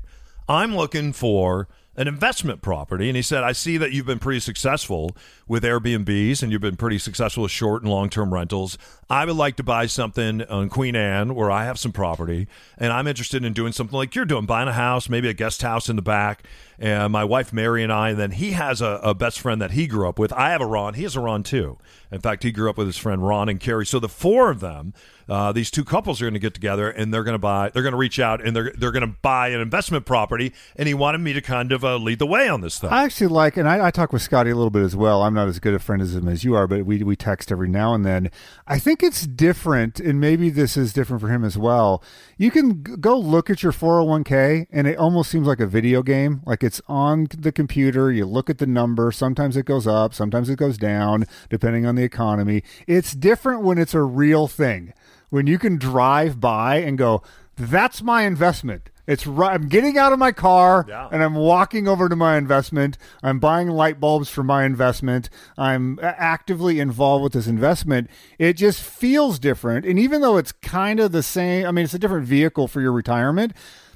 I'm 0.47 0.75
looking 0.75 1.11
for 1.11 1.67
an 1.97 2.07
investment 2.07 2.61
property. 2.61 3.07
And 3.07 3.15
he 3.15 3.21
said, 3.21 3.43
I 3.43 3.51
see 3.51 3.77
that 3.77 3.91
you've 3.91 4.05
been 4.05 4.19
pretty 4.19 4.39
successful 4.39 5.15
with 5.47 5.63
Airbnbs 5.63 6.43
and 6.43 6.51
you've 6.51 6.61
been 6.61 6.75
pretty 6.75 6.97
successful 6.97 7.43
with 7.43 7.51
short 7.51 7.81
and 7.81 7.91
long 7.91 8.09
term 8.09 8.33
rentals. 8.33 8.77
I 9.09 9.25
would 9.25 9.35
like 9.35 9.55
to 9.57 9.63
buy 9.63 9.85
something 9.85 10.41
on 10.43 10.69
Queen 10.69 10.95
Anne 10.95 11.35
where 11.35 11.51
I 11.51 11.65
have 11.65 11.79
some 11.79 11.91
property 11.91 12.47
and 12.77 12.91
I'm 12.91 13.07
interested 13.07 13.45
in 13.45 13.53
doing 13.53 13.71
something 13.71 13.95
like 13.95 14.15
you're 14.15 14.25
doing, 14.25 14.45
buying 14.45 14.67
a 14.67 14.73
house, 14.73 15.07
maybe 15.09 15.29
a 15.29 15.33
guest 15.33 15.61
house 15.61 15.89
in 15.89 15.95
the 15.95 16.01
back. 16.01 16.43
And 16.77 17.13
my 17.13 17.23
wife 17.23 17.53
Mary 17.53 17.83
and 17.83 17.93
I, 17.93 18.09
and 18.09 18.19
then 18.19 18.31
he 18.31 18.51
has 18.51 18.81
a, 18.81 18.99
a 19.01 19.13
best 19.13 19.39
friend 19.39 19.61
that 19.61 19.71
he 19.71 19.87
grew 19.87 20.09
up 20.09 20.19
with. 20.19 20.33
I 20.33 20.49
have 20.49 20.61
a 20.61 20.65
Ron. 20.65 20.95
He 20.95 21.03
has 21.03 21.15
a 21.15 21.21
Ron 21.21 21.43
too. 21.43 21.77
In 22.11 22.19
fact, 22.19 22.43
he 22.43 22.51
grew 22.51 22.69
up 22.69 22.77
with 22.77 22.87
his 22.87 22.97
friend 22.97 23.25
Ron 23.25 23.47
and 23.47 23.59
Carrie. 23.59 23.85
So 23.85 23.99
the 23.99 24.09
four 24.09 24.49
of 24.49 24.59
them 24.59 24.93
uh, 25.27 25.51
these 25.51 25.71
two 25.71 25.83
couples 25.83 26.21
are 26.21 26.25
going 26.25 26.33
to 26.33 26.39
get 26.39 26.53
together 26.53 26.89
and 26.89 27.13
they're 27.13 27.23
going 27.23 27.33
to 27.33 27.39
buy 27.39 27.69
they're 27.69 27.83
going 27.83 27.93
to 27.93 27.97
reach 27.97 28.19
out 28.19 28.45
and 28.45 28.55
they're 28.55 28.71
they're 28.77 28.91
going 28.91 29.01
to 29.01 29.17
buy 29.21 29.49
an 29.49 29.59
investment 29.59 30.05
property 30.05 30.53
and 30.75 30.87
he 30.87 30.93
wanted 30.93 31.19
me 31.19 31.33
to 31.33 31.41
kind 31.41 31.71
of 31.71 31.83
uh, 31.83 31.97
lead 31.97 32.19
the 32.19 32.25
way 32.25 32.47
on 32.47 32.61
this 32.61 32.79
thing 32.79 32.89
i 32.89 33.03
actually 33.03 33.27
like 33.27 33.57
and 33.57 33.67
I, 33.67 33.87
I 33.87 33.91
talk 33.91 34.13
with 34.13 34.21
scotty 34.21 34.49
a 34.49 34.55
little 34.55 34.69
bit 34.69 34.83
as 34.83 34.95
well. 34.95 35.21
I'm 35.23 35.33
not 35.33 35.47
as 35.47 35.59
good 35.59 35.73
a 35.73 35.79
friend 35.79 36.01
as 36.01 36.15
him 36.15 36.27
as 36.27 36.43
you 36.43 36.55
are 36.55 36.67
but 36.67 36.85
we, 36.85 37.03
we 37.03 37.15
text 37.15 37.51
every 37.51 37.69
now 37.69 37.93
and 37.93 38.05
then. 38.05 38.29
I 38.67 38.79
think 38.79 39.03
it's 39.03 39.25
different 39.25 39.99
and 39.99 40.19
maybe 40.19 40.49
this 40.49 40.77
is 40.77 40.93
different 40.93 41.21
for 41.21 41.29
him 41.29 41.43
as 41.43 41.57
well. 41.57 42.03
You 42.37 42.51
can 42.51 42.83
g- 42.83 42.95
go 42.99 43.17
look 43.17 43.49
at 43.49 43.63
your 43.63 43.71
401k 43.71 44.67
and 44.71 44.87
it 44.87 44.97
almost 44.97 45.31
seems 45.31 45.47
like 45.47 45.59
a 45.59 45.67
video 45.67 46.03
game. 46.03 46.41
Like 46.45 46.63
it's 46.63 46.81
on 46.87 47.27
the 47.37 47.51
computer 47.51 48.11
you 48.11 48.25
look 48.25 48.49
at 48.49 48.57
the 48.57 48.67
number 48.67 49.11
sometimes 49.11 49.57
it 49.57 49.65
goes 49.65 49.87
up 49.87 50.13
sometimes 50.13 50.49
it 50.49 50.57
goes 50.57 50.77
down 50.77 51.25
depending 51.49 51.85
on 51.85 51.95
the 51.95 52.03
economy. 52.03 52.63
It's 52.87 53.13
different 53.13 53.63
when 53.63 53.77
it's 53.77 53.93
a 53.93 54.01
real 54.01 54.47
thing 54.47 54.93
when 55.29 55.47
you 55.47 55.57
can 55.57 55.77
drive 55.77 56.39
by 56.39 56.77
and 56.77 56.97
go, 56.97 57.21
that's 57.55 58.01
my 58.01 58.23
investment. 58.23 58.89
It's 59.07 59.27
right. 59.27 59.53
I'm 59.53 59.67
getting 59.67 59.97
out 59.97 60.13
of 60.13 60.19
my 60.19 60.31
car 60.31 60.85
yeah. 60.87 61.07
and 61.11 61.23
I'm 61.23 61.35
walking 61.35 61.87
over 61.87 62.09
to 62.09 62.15
my 62.15 62.37
investment. 62.37 62.97
I'm 63.21 63.39
buying 63.39 63.67
light 63.69 63.99
bulbs 63.99 64.29
for 64.29 64.43
my 64.43 64.65
investment. 64.65 65.29
I'm 65.57 65.99
uh, 65.99 66.13
actively 66.17 66.79
involved 66.79 67.23
with 67.23 67.33
this 67.33 67.47
investment. 67.47 68.09
It 68.39 68.53
just 68.53 68.81
feels 68.81 69.37
different. 69.37 69.85
And 69.85 69.99
even 69.99 70.21
though 70.21 70.37
it's 70.37 70.51
kind 70.51 70.99
of 70.99 71.11
the 71.11 71.23
same, 71.23 71.67
I 71.67 71.71
mean, 71.71 71.85
it's 71.85 71.93
a 71.93 71.99
different 71.99 72.25
vehicle 72.25 72.67
for 72.67 72.81
your 72.81 72.91
retirement. 72.91 73.53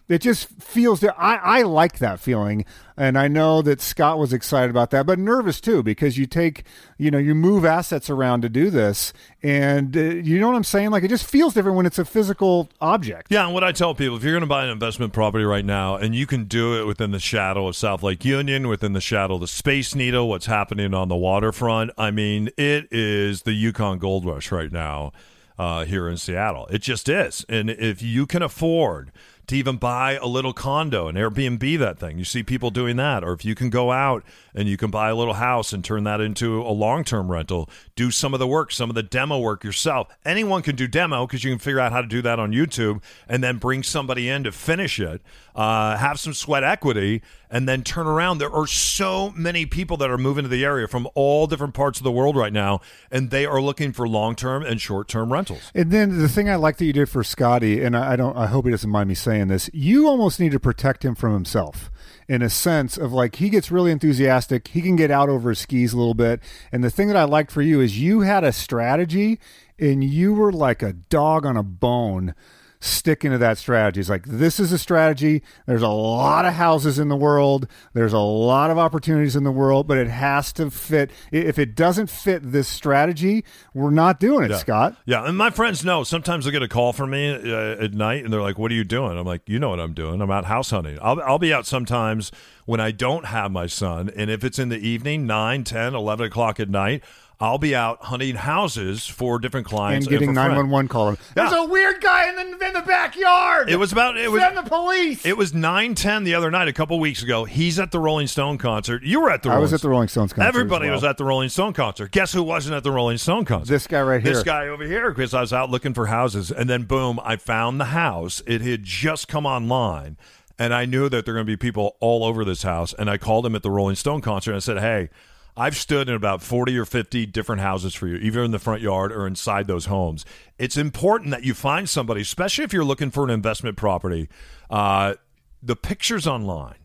It 0.09 0.21
just 0.21 0.49
feels 0.59 1.01
that 1.01 1.15
I, 1.17 1.35
I 1.35 1.61
like 1.61 1.99
that 1.99 2.19
feeling. 2.19 2.65
And 2.97 3.17
I 3.17 3.29
know 3.29 3.61
that 3.61 3.79
Scott 3.79 4.17
was 4.17 4.33
excited 4.33 4.69
about 4.69 4.89
that, 4.89 5.05
but 5.05 5.17
nervous 5.17 5.61
too, 5.61 5.81
because 5.83 6.17
you 6.17 6.25
take, 6.25 6.65
you 6.97 7.09
know, 7.09 7.17
you 7.17 7.33
move 7.33 7.63
assets 7.63 8.09
around 8.09 8.41
to 8.41 8.49
do 8.49 8.69
this. 8.69 9.13
And 9.41 9.95
uh, 9.95 9.99
you 9.99 10.37
know 10.39 10.47
what 10.47 10.55
I'm 10.57 10.65
saying? 10.65 10.89
Like 10.89 11.03
it 11.03 11.07
just 11.07 11.25
feels 11.25 11.53
different 11.53 11.77
when 11.77 11.85
it's 11.85 11.99
a 11.99 12.03
physical 12.03 12.69
object. 12.81 13.27
Yeah, 13.29 13.45
and 13.45 13.53
what 13.53 13.63
I 13.63 13.71
tell 13.71 13.95
people, 13.95 14.17
if 14.17 14.23
you're 14.23 14.33
going 14.33 14.41
to 14.41 14.47
buy 14.47 14.65
an 14.65 14.69
investment 14.69 15.13
property 15.13 15.45
right 15.45 15.63
now, 15.63 15.95
and 15.95 16.13
you 16.13 16.25
can 16.25 16.45
do 16.45 16.81
it 16.81 16.85
within 16.85 17.11
the 17.11 17.19
shadow 17.19 17.67
of 17.67 17.77
South 17.77 18.03
Lake 18.03 18.25
Union, 18.25 18.67
within 18.67 18.91
the 18.91 18.99
shadow 18.99 19.35
of 19.35 19.41
the 19.41 19.47
Space 19.47 19.95
Needle, 19.95 20.27
what's 20.27 20.47
happening 20.47 20.93
on 20.93 21.07
the 21.07 21.15
waterfront, 21.15 21.91
I 21.97 22.11
mean, 22.11 22.49
it 22.57 22.87
is 22.91 23.43
the 23.43 23.53
Yukon 23.53 23.99
Gold 23.99 24.25
Rush 24.25 24.51
right 24.51 24.71
now 24.71 25.13
uh, 25.57 25.85
here 25.85 26.09
in 26.09 26.17
Seattle. 26.17 26.65
It 26.67 26.81
just 26.81 27.07
is. 27.07 27.45
And 27.47 27.69
if 27.69 28.01
you 28.01 28.25
can 28.25 28.41
afford 28.41 29.11
to 29.49 29.55
even 29.55 29.77
buy 29.77 30.13
a 30.13 30.27
little 30.27 30.53
condo 30.53 31.07
and 31.07 31.17
Airbnb 31.17 31.79
that 31.79 31.97
thing. 31.97 32.19
You 32.19 32.23
see 32.23 32.43
people 32.43 32.69
doing 32.69 32.97
that. 32.97 33.23
Or 33.23 33.33
if 33.33 33.43
you 33.43 33.55
can 33.55 33.71
go 33.71 33.91
out 33.91 34.23
and 34.53 34.69
you 34.69 34.77
can 34.77 34.91
buy 34.91 35.09
a 35.09 35.15
little 35.15 35.33
house 35.33 35.73
and 35.73 35.83
turn 35.83 36.03
that 36.03 36.21
into 36.21 36.61
a 36.61 36.69
long 36.69 37.03
term 37.03 37.31
rental, 37.31 37.67
do 37.95 38.11
some 38.11 38.35
of 38.35 38.39
the 38.39 38.45
work, 38.45 38.71
some 38.71 38.89
of 38.89 38.95
the 38.95 39.01
demo 39.01 39.39
work 39.39 39.63
yourself. 39.63 40.07
Anyone 40.23 40.61
can 40.61 40.75
do 40.75 40.87
demo 40.87 41.25
because 41.25 41.43
you 41.43 41.49
can 41.49 41.57
figure 41.57 41.79
out 41.79 41.91
how 41.91 42.01
to 42.01 42.07
do 42.07 42.21
that 42.21 42.39
on 42.39 42.51
YouTube 42.51 43.01
and 43.27 43.43
then 43.43 43.57
bring 43.57 43.81
somebody 43.81 44.29
in 44.29 44.43
to 44.43 44.51
finish 44.51 44.99
it, 44.99 45.19
uh, 45.55 45.97
have 45.97 46.19
some 46.19 46.35
sweat 46.35 46.63
equity, 46.63 47.23
and 47.49 47.67
then 47.67 47.83
turn 47.83 48.07
around. 48.07 48.37
There 48.37 48.51
are 48.51 48.67
so 48.67 49.31
many 49.35 49.65
people 49.65 49.97
that 49.97 50.09
are 50.09 50.17
moving 50.17 50.43
to 50.43 50.49
the 50.49 50.63
area 50.63 50.87
from 50.87 51.07
all 51.15 51.47
different 51.47 51.73
parts 51.73 51.99
of 51.99 52.03
the 52.03 52.11
world 52.11 52.35
right 52.35 52.53
now, 52.53 52.81
and 53.11 53.29
they 53.29 53.45
are 53.45 53.61
looking 53.61 53.91
for 53.91 54.07
long 54.07 54.35
term 54.35 54.63
and 54.63 54.79
short 54.79 55.07
term 55.07 55.31
rentals. 55.33 55.71
And 55.73 55.91
then 55.91 56.19
the 56.19 56.29
thing 56.29 56.49
I 56.49 56.55
like 56.55 56.77
that 56.77 56.85
you 56.85 56.93
did 56.93 57.09
for 57.09 57.23
Scotty, 57.23 57.83
and 57.83 57.95
I 57.95 58.15
don't, 58.15 58.37
I 58.37 58.47
hope 58.47 58.65
he 58.65 58.71
doesn't 58.71 58.89
mind 58.89 59.09
me 59.09 59.15
saying 59.15 59.47
this, 59.47 59.69
you 59.73 60.07
almost 60.07 60.39
need 60.39 60.51
to 60.51 60.59
protect 60.59 61.03
him 61.03 61.15
from 61.15 61.33
himself 61.33 61.91
in 62.27 62.43
a 62.43 62.49
sense 62.49 62.95
of 62.95 63.11
like 63.11 63.37
he 63.37 63.49
gets 63.49 63.71
really 63.71 63.91
enthusiastic. 63.91 64.67
He 64.69 64.81
can 64.81 64.95
get 64.95 65.09
out 65.09 65.29
over 65.29 65.49
his 65.49 65.59
skis 65.59 65.93
a 65.93 65.97
little 65.97 66.13
bit. 66.13 66.39
And 66.71 66.83
the 66.83 66.91
thing 66.91 67.07
that 67.07 67.17
I 67.17 67.23
liked 67.23 67.51
for 67.51 67.63
you 67.63 67.81
is 67.81 67.99
you 67.99 68.21
had 68.21 68.43
a 68.43 68.51
strategy 68.51 69.39
and 69.79 70.03
you 70.03 70.33
were 70.33 70.51
like 70.51 70.83
a 70.83 70.93
dog 70.93 71.45
on 71.45 71.57
a 71.57 71.63
bone 71.63 72.35
sticking 72.81 73.31
to 73.31 73.37
that 73.37 73.57
strategy. 73.57 73.99
It's 73.99 74.09
like 74.09 74.25
this 74.25 74.59
is 74.59 74.71
a 74.71 74.77
strategy. 74.77 75.43
There's 75.65 75.81
a 75.81 75.89
lot 75.89 76.45
of 76.45 76.53
houses 76.53 76.97
in 76.97 77.09
the 77.09 77.15
world. 77.15 77.67
There's 77.93 78.13
a 78.13 78.19
lot 78.19 78.71
of 78.71 78.77
opportunities 78.77 79.35
in 79.35 79.43
the 79.43 79.51
world, 79.51 79.87
but 79.87 79.97
it 79.97 80.07
has 80.07 80.53
to 80.53 80.71
fit. 80.71 81.11
If 81.31 81.59
it 81.59 81.75
doesn't 81.75 82.07
fit 82.07 82.51
this 82.51 82.67
strategy, 82.67 83.43
we're 83.73 83.91
not 83.91 84.19
doing 84.19 84.45
it, 84.45 84.51
yeah. 84.51 84.57
Scott. 84.57 84.95
Yeah, 85.05 85.27
and 85.27 85.37
my 85.37 85.49
friends 85.49 85.83
know. 85.83 86.03
Sometimes 86.03 86.45
they 86.45 86.51
get 86.51 86.63
a 86.63 86.67
call 86.67 86.93
from 86.93 87.09
me 87.09 87.31
uh, 87.31 87.83
at 87.83 87.93
night, 87.93 88.23
and 88.23 88.31
they're 88.31 88.41
like, 88.41 88.57
"What 88.57 88.71
are 88.71 88.75
you 88.75 88.85
doing?" 88.85 89.17
I'm 89.17 89.25
like, 89.25 89.47
"You 89.47 89.59
know 89.59 89.69
what 89.69 89.79
I'm 89.79 89.93
doing. 89.93 90.21
I'm 90.21 90.31
out 90.31 90.45
house 90.45 90.69
hunting. 90.69 90.97
I'll 91.01 91.19
I'll 91.21 91.39
be 91.39 91.53
out 91.53 91.65
sometimes." 91.65 92.31
When 92.65 92.79
I 92.79 92.91
don't 92.91 93.25
have 93.25 93.51
my 93.51 93.65
son, 93.65 94.11
and 94.15 94.29
if 94.29 94.43
it's 94.43 94.59
in 94.59 94.69
the 94.69 94.77
evening, 94.77 95.25
9, 95.25 95.63
10, 95.63 95.95
11 95.95 96.27
o'clock 96.27 96.59
at 96.59 96.69
night, 96.69 97.03
I'll 97.41 97.57
be 97.57 97.73
out 97.73 98.03
hunting 98.03 98.35
houses 98.35 99.07
for 99.07 99.39
different 99.39 99.65
clients 99.65 100.05
and 100.07 100.11
getting 100.11 100.33
nine 100.33 100.55
one 100.57 100.69
one 100.69 100.87
calls. 100.89 101.17
There's 101.35 101.51
Yeah. 101.53 101.63
a 101.63 101.65
weird 101.65 102.01
guy 102.01 102.27
in 102.27 102.35
the 102.35 102.67
in 102.67 102.73
the 102.73 102.81
backyard. 102.81 103.69
It 103.69 103.77
was 103.77 103.93
about 103.93 104.17
it 104.17 104.29
was 104.29 104.41
Send 104.41 104.57
the 104.57 104.63
police. 104.63 105.25
it 105.25 105.37
was 105.37 105.53
nine 105.53 105.95
ten 105.95 106.25
the 106.25 106.35
other 106.35 106.51
night, 106.51 106.67
a 106.67 106.73
couple 106.73 106.99
weeks 106.99 107.23
ago. 107.23 107.45
He's 107.45 107.79
at 107.79 107.91
the 107.91 107.99
Rolling 107.99 108.27
Stone 108.27 108.57
concert. 108.57 109.03
You 109.03 109.21
were 109.21 109.31
at 109.31 109.43
the. 109.43 109.49
I 109.49 109.53
Rolling 109.53 109.61
was 109.61 109.73
at 109.73 109.81
the 109.81 109.87
Rolling 109.89 110.09
Stones 110.09 110.33
concert. 110.33 110.47
Everybody 110.47 110.87
well. 110.87 110.95
was 110.95 111.03
at 111.05 111.17
the 111.17 111.23
Rolling 111.23 111.47
Stone 111.47 111.71
concert. 111.73 112.11
Guess 112.11 112.33
who 112.33 112.43
wasn't 112.43 112.75
at 112.75 112.83
the 112.83 112.91
Rolling 112.91 113.17
Stone 113.17 113.45
concert? 113.45 113.71
This 113.71 113.87
guy 113.87 114.01
right 114.01 114.21
here. 114.21 114.33
This 114.33 114.43
guy 114.43 114.67
over 114.67 114.83
here, 114.83 115.09
because 115.11 115.33
I 115.33 115.39
was 115.39 115.53
out 115.53 115.69
looking 115.69 115.93
for 115.93 116.07
houses, 116.07 116.51
and 116.51 116.69
then 116.69 116.83
boom, 116.83 117.21
I 117.23 117.37
found 117.37 117.79
the 117.79 117.85
house. 117.85 118.41
It 118.47 118.59
had 118.61 118.83
just 118.83 119.29
come 119.29 119.45
online, 119.45 120.17
and 120.57 120.73
I 120.73 120.83
knew 120.83 121.07
that 121.07 121.23
there 121.23 121.33
were 121.33 121.37
going 121.37 121.47
to 121.47 121.51
be 121.51 121.55
people 121.55 121.95
all 122.01 122.25
over 122.25 122.43
this 122.43 122.63
house. 122.63 122.93
And 122.99 123.09
I 123.09 123.17
called 123.17 123.45
him 123.45 123.55
at 123.55 123.63
the 123.63 123.71
Rolling 123.71 123.95
Stone 123.95 124.19
concert 124.21 124.51
and 124.51 124.57
I 124.57 124.59
said, 124.59 124.79
"Hey, 124.79 125.09
I've 125.59 125.75
stood 125.75 126.07
in 126.07 126.15
about 126.15 126.41
forty 126.41 126.77
or 126.77 126.85
fifty 126.85 127.25
different 127.25 127.61
houses 127.61 127.93
for 127.93 128.07
you, 128.07 128.15
either 128.15 128.43
in 128.43 128.51
the 128.51 128.59
front 128.59 128.81
yard 128.81 129.11
or 129.11 129.27
inside 129.27 129.67
those 129.67 129.85
homes. 129.85 130.25
It's 130.57 130.77
important 130.77 131.31
that 131.31 131.43
you 131.43 131.53
find 131.53 131.89
somebody, 131.89 132.21
especially 132.21 132.63
if 132.63 132.73
you're 132.73 132.85
looking 132.85 133.11
for 133.11 133.23
an 133.23 133.29
investment 133.29 133.77
property. 133.77 134.29
Uh, 134.69 135.15
the 135.61 135.75
pictures 135.75 136.25
online." 136.25 136.75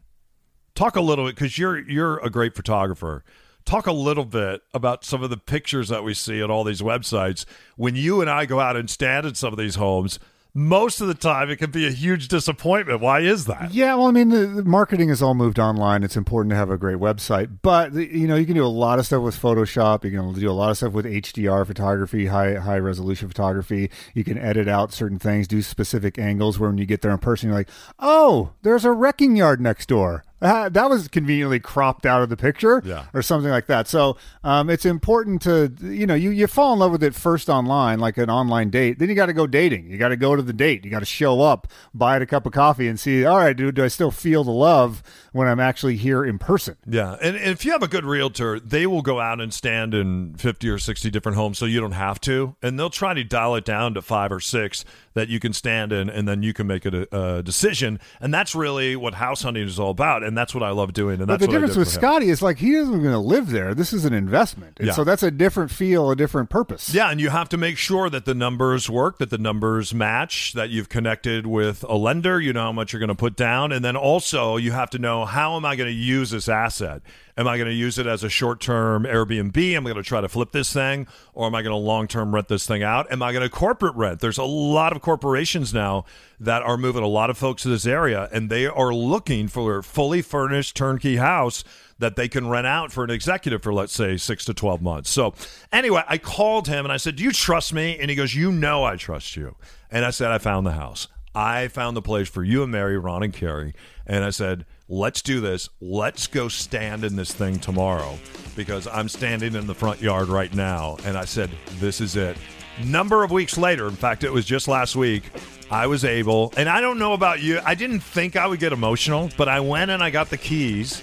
talk 0.75 0.97
a 0.97 1.01
little 1.01 1.27
bit 1.27 1.35
because 1.35 1.59
you're 1.59 1.79
you're 1.89 2.19
a 2.19 2.31
great 2.31 2.55
photographer 2.55 3.25
talk 3.65 3.87
a 3.87 3.93
little 3.93 4.25
bit 4.25 4.63
about 4.75 5.05
some 5.05 5.23
of 5.23 5.31
the 5.31 5.37
pictures 5.37 5.89
that 5.89 6.05
we 6.05 6.13
see 6.13 6.43
on 6.43 6.51
all 6.51 6.65
these 6.65 6.83
websites 6.83 7.45
when 7.77 7.97
you 7.97 8.21
and 8.21 8.29
i 8.29 8.45
go 8.45 8.61
out 8.61 8.77
and 8.77 8.91
stand 8.91 9.27
in 9.27 9.35
some 9.35 9.53
of 9.53 9.59
these 9.59 9.77
homes 9.77 10.19
most 10.55 11.01
of 11.01 11.09
the 11.09 11.15
time 11.15 11.51
it 11.51 11.57
can 11.57 11.71
be 11.71 11.87
a 11.87 11.91
huge 11.91 12.29
disappointment 12.29 13.01
why 13.01 13.21
is 13.21 13.47
that 13.47 13.75
Yeah, 13.75 13.95
well, 13.97 14.07
I 14.07 14.13
mean, 14.13 14.29
the, 14.29 14.47
the 14.47 14.65
marketing 14.65 15.09
has 15.09 15.21
all 15.21 15.35
moved 15.35 15.59
online. 15.59 16.05
It's 16.05 16.17
important 16.17 16.51
to 16.51 16.57
have 16.57 16.71
a 16.71 16.79
great 16.79 16.99
website, 16.99 17.59
but 17.63 17.93
you 17.93 18.29
know, 18.29 18.37
you 18.37 18.47
can 18.47 18.55
do 18.55 18.65
a 18.65 18.67
lot 18.67 18.99
of 18.99 19.07
stuff 19.07 19.23
with 19.23 19.41
Photoshop. 19.41 20.05
You 20.05 20.11
can 20.11 20.33
do 20.33 20.51
a 20.51 20.53
lot 20.53 20.71
of 20.71 20.77
stuff 20.77 20.93
with 20.93 21.07
HDR 21.07 21.67
photography, 21.67 22.27
high 22.27 22.55
high 22.55 22.79
resolution 22.79 23.29
photography. 23.29 23.91
You 24.15 24.23
can 24.23 24.39
edit 24.39 24.69
out 24.69 24.93
certain 24.93 25.19
things, 25.19 25.49
do 25.49 25.63
specific 25.63 26.19
angles. 26.19 26.59
Where 26.59 26.71
when 26.71 26.79
you 26.79 26.87
get 26.87 27.03
there 27.03 27.11
in 27.11 27.19
person, 27.19 27.49
you're 27.49 27.59
like, 27.59 27.71
oh, 27.99 28.53
there's 28.63 28.85
a 28.85 28.93
wrecking 28.93 29.37
yard 29.37 29.61
next 29.61 29.89
door. 29.89 30.25
Uh, 30.45 30.69
that 30.69 30.89
was 30.91 31.09
conveniently 31.09 31.59
cropped 31.59 32.05
out 32.07 32.23
of 32.23 32.29
the 32.29 32.37
picture, 32.37 32.83
Yeah. 32.85 33.07
or 33.15 33.23
something 33.23 33.51
like 33.51 33.67
that. 33.67 33.89
So 33.89 34.17
um, 34.45 34.69
it's 34.71 34.85
important 34.85 35.43
to 35.43 35.73
you 35.81 36.07
know 36.07 36.15
you 36.15 36.31
you 36.31 36.47
fall 36.47 36.75
in 36.75 36.79
love 36.79 36.93
with 36.93 37.03
it 37.03 37.15
first 37.15 37.49
online, 37.49 37.99
like 37.99 38.19
an 38.19 38.31
online 38.31 38.71
date. 38.71 38.99
Then 38.99 39.09
you 39.09 39.15
got 39.15 39.27
to 39.27 39.33
go 39.33 39.47
dating. 39.47 39.91
You 39.91 39.97
got 39.99 40.11
to 40.11 40.17
go 40.17 40.37
to 40.37 40.43
the 40.43 40.53
date. 40.53 40.85
You 40.85 40.91
got 40.91 41.01
to 41.01 41.05
show 41.07 41.41
up, 41.41 41.67
buy 41.95 42.17
it 42.17 42.23
a 42.23 42.27
cup 42.27 42.47
of 42.47 42.53
coffee, 42.53 42.87
and 42.89 43.01
see. 43.01 43.25
All 43.25 43.39
right, 43.39 43.57
dude, 43.57 43.75
do 43.75 43.83
I 43.85 43.89
still 43.89 44.11
feel 44.11 44.45
the 44.45 44.51
love 44.53 45.03
when 45.33 45.49
I'm 45.49 45.61
actually 45.61 45.97
here 45.97 46.25
in 46.25 46.39
person? 46.39 46.77
yeah 46.87 47.17
and, 47.23 47.35
and 47.37 47.51
if 47.51 47.65
you 47.65 47.73
have 47.73 47.83
a 47.83 47.89
good 47.89 48.05
realtor 48.05 48.61
they 48.61 48.87
will 48.87 49.01
go 49.03 49.19
out 49.19 49.41
and 49.41 49.53
stand 49.55 49.95
in 49.95 50.35
50 50.35 50.69
or 50.69 50.79
60 50.79 51.11
different 51.11 51.37
homes 51.37 51.59
so 51.59 51.65
you 51.65 51.81
don't 51.81 51.93
have 51.93 52.21
to 52.23 52.55
and 52.63 52.79
they'll 52.79 52.91
try 52.91 53.15
to 53.15 53.25
dial 53.25 53.55
it 53.57 53.65
down 53.65 53.95
to 53.95 54.03
five 54.03 54.31
or 54.31 54.41
six 54.41 54.85
that 55.15 55.29
you 55.29 55.41
can 55.41 55.53
stand 55.53 55.93
in 55.93 56.11
and 56.11 56.27
then 56.29 56.43
you 56.43 56.53
can 56.53 56.67
make 56.67 56.85
a, 56.85 57.07
a 57.13 57.43
decision 57.43 57.99
and 58.21 58.33
that's 58.35 58.55
really 58.55 58.97
what 58.97 59.15
house 59.15 59.43
hunting 59.43 59.65
is 59.67 59.79
all 59.79 59.91
about 59.91 60.23
and 60.23 60.37
that's 60.37 60.55
what 60.55 60.63
i 60.63 60.71
love 60.71 60.93
doing 60.93 61.19
and 61.21 61.27
But 61.27 61.39
that's 61.39 61.43
the 61.43 61.47
what 61.49 61.53
difference 61.61 61.77
with. 61.77 61.89
Scotty 61.89 62.29
is 62.31 62.43
like 62.43 62.59
he 62.59 62.75
isn't 62.75 63.01
going 63.01 63.13
to 63.13 63.19
live 63.19 63.51
there. 63.51 63.75
This 63.75 63.93
is 63.93 64.05
an 64.05 64.13
investment, 64.13 64.79
and 64.79 64.89
Yeah. 64.89 64.93
so 64.95 65.05
that's 65.05 65.23
a 65.23 65.31
different 65.31 65.71
feel, 65.71 66.11
a 66.11 66.17
different 66.17 66.51
purpose. 66.51 66.93
Yeah, 66.93 67.11
and 67.11 67.21
you 67.21 67.31
have 67.31 67.49
to 67.51 67.57
make 67.57 67.77
sure 67.79 68.11
that 68.11 68.25
the 68.25 68.35
numbers 68.35 68.91
work, 68.91 69.19
that 69.19 69.31
the 69.31 69.39
numbers 69.39 69.95
match, 69.95 70.53
that 70.55 70.71
you've 70.71 70.89
connected 70.89 71.47
with 71.47 71.85
a 71.89 71.95
lender, 71.97 72.41
you 72.41 72.53
know 72.53 72.63
how 72.63 72.73
much 72.73 72.93
you're 72.93 73.01
going 73.01 73.09
to 73.09 73.15
put 73.15 73.37
down, 73.37 73.73
and 73.73 73.85
then 73.85 73.97
also 73.97 74.57
you 74.57 74.73
have 74.73 74.91
to 74.91 74.99
know 74.99 75.25
how 75.25 75.57
am 75.57 75.65
I 75.65 75.77
going 75.77 75.89
to 75.89 75.95
use 75.95 76.31
this 76.31 76.49
asset? 76.49 77.03
Am 77.37 77.49
I 77.49 77.57
going 77.57 77.69
to 77.69 77.75
use 77.75 77.99
it 77.99 78.07
as 78.07 78.23
a 78.23 78.29
short-term 78.29 79.05
Airbnb? 79.05 79.57
Am 79.57 79.85
I 79.87 79.91
going 79.91 80.03
to 80.03 80.09
try 80.09 80.21
to 80.21 80.29
flip 80.29 80.53
this 80.53 80.73
thing, 80.73 81.09
or 81.33 81.47
am 81.47 81.55
I 81.55 81.63
going 81.63 81.73
to 81.73 81.77
long-term 81.77 82.33
rent 82.33 82.47
this 82.47 82.65
thing 82.65 82.85
out? 82.85 83.11
Am 83.11 83.23
I 83.23 83.33
going 83.33 83.43
to 83.43 83.51
corporate 83.51 83.97
rent? 83.97 84.21
There's 84.21 84.39
a 84.39 84.45
lot 84.45 84.95
of 84.95 85.03
corporations 85.03 85.75
now 85.75 86.05
that 86.39 86.63
are 86.63 86.77
moving 86.77 87.03
a 87.03 87.09
lot 87.09 87.31
of 87.31 87.39
folks 87.39 87.63
to 87.63 87.69
this 87.69 87.87
area, 87.87 88.29
and 88.33 88.51
they 88.51 88.67
are 88.67 88.95
looking 88.95 89.49
for 89.49 89.79
a 89.79 89.83
fully 89.83 90.23
furnished 90.23 90.77
turnkey 90.77 91.17
house 91.17 91.65
that 91.99 92.15
they 92.15 92.29
can 92.29 92.49
rent 92.49 92.67
out 92.67 92.93
for 92.93 93.03
an 93.03 93.11
executive 93.11 93.63
for 93.63 93.73
let's 93.73 93.93
say 93.93 94.17
six 94.17 94.45
to 94.45 94.53
12 94.53 94.83
months 94.83 95.11
so 95.11 95.33
anyway 95.73 96.03
i 96.09 96.19
called 96.19 96.67
him 96.67 96.85
and 96.85 96.93
i 96.93 96.97
said 96.97 97.15
do 97.15 97.23
you 97.23 97.31
trust 97.31 97.73
me 97.73 97.97
and 97.99 98.11
he 98.11 98.17
goes 98.17 98.35
you 98.35 98.51
know 98.51 98.83
i 98.85 98.97
trust 98.97 99.37
you 99.37 99.55
and 99.93 100.05
i 100.05 100.11
said 100.11 100.33
i 100.33 100.39
found 100.39 100.67
the 100.67 100.73
house 100.73 101.07
i 101.37 101.69
found 101.69 101.97
the 101.97 102.03
place 102.03 102.29
for 102.29 102.43
you 102.43 102.65
and 102.65 102.73
mary 102.73 102.99
ron 102.99 103.23
and 103.23 103.33
carrie 103.33 103.75
and 104.07 104.25
i 104.25 104.31
said 104.31 104.67
let's 104.89 105.23
do 105.23 105.41
this 105.41 105.69
let's 105.81 106.27
go 106.27 106.49
stand 106.49 107.05
in 107.05 107.17
this 107.17 107.33
thing 107.33 107.59
tomorrow 107.59 108.19
because 108.55 108.87
i'm 108.89 109.09
standing 109.09 109.55
in 109.55 109.67
the 109.67 109.75
front 109.75 110.01
yard 110.01 110.29
right 110.29 110.55
now 110.55 110.97
and 111.05 111.17
i 111.17 111.25
said 111.25 111.51
this 111.75 112.01
is 112.01 112.17
it 112.17 112.37
number 112.85 113.23
of 113.25 113.31
weeks 113.31 113.57
later 113.57 113.87
in 113.87 113.97
fact 113.97 114.25
it 114.25 114.33
was 114.33 114.45
just 114.45 114.69
last 114.69 114.95
week 114.95 115.25
I 115.71 115.87
was 115.87 116.05
able, 116.05 116.53
and 116.57 116.69
I 116.69 116.81
don't 116.81 116.99
know 116.99 117.15
about 117.15 117.43
you, 117.43 117.61
I 117.65 117.75
didn't 117.75 118.01
think 118.01 118.37
I 118.37 118.47
would 118.47 118.61
get 118.61 118.73
emotional, 118.73 119.31
but 119.37 119.49
I 119.49 119.61
went 119.61 119.91
and 119.91 120.03
I 120.03 120.11
got 120.11 120.31
the 120.31 120.37
keys 120.37 121.01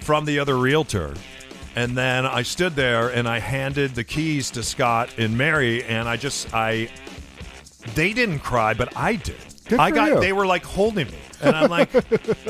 from 0.00 0.24
the 0.24 0.38
other 0.38 0.56
realtor. 0.56 1.14
And 1.74 1.96
then 1.96 2.24
I 2.24 2.42
stood 2.42 2.76
there 2.76 3.08
and 3.08 3.28
I 3.28 3.40
handed 3.40 3.94
the 3.94 4.04
keys 4.04 4.50
to 4.52 4.62
Scott 4.62 5.10
and 5.18 5.36
Mary, 5.36 5.82
and 5.84 6.08
I 6.08 6.16
just, 6.16 6.54
I, 6.54 6.88
they 7.94 8.12
didn't 8.12 8.40
cry, 8.40 8.74
but 8.74 8.96
I 8.96 9.16
did. 9.16 9.36
Good 9.68 9.80
I 9.80 9.90
got, 9.90 10.08
you. 10.10 10.20
they 10.20 10.32
were 10.32 10.46
like 10.46 10.64
holding 10.64 11.08
me. 11.08 11.18
And 11.44 11.56
I'm 11.56 11.70
like, 11.70 11.90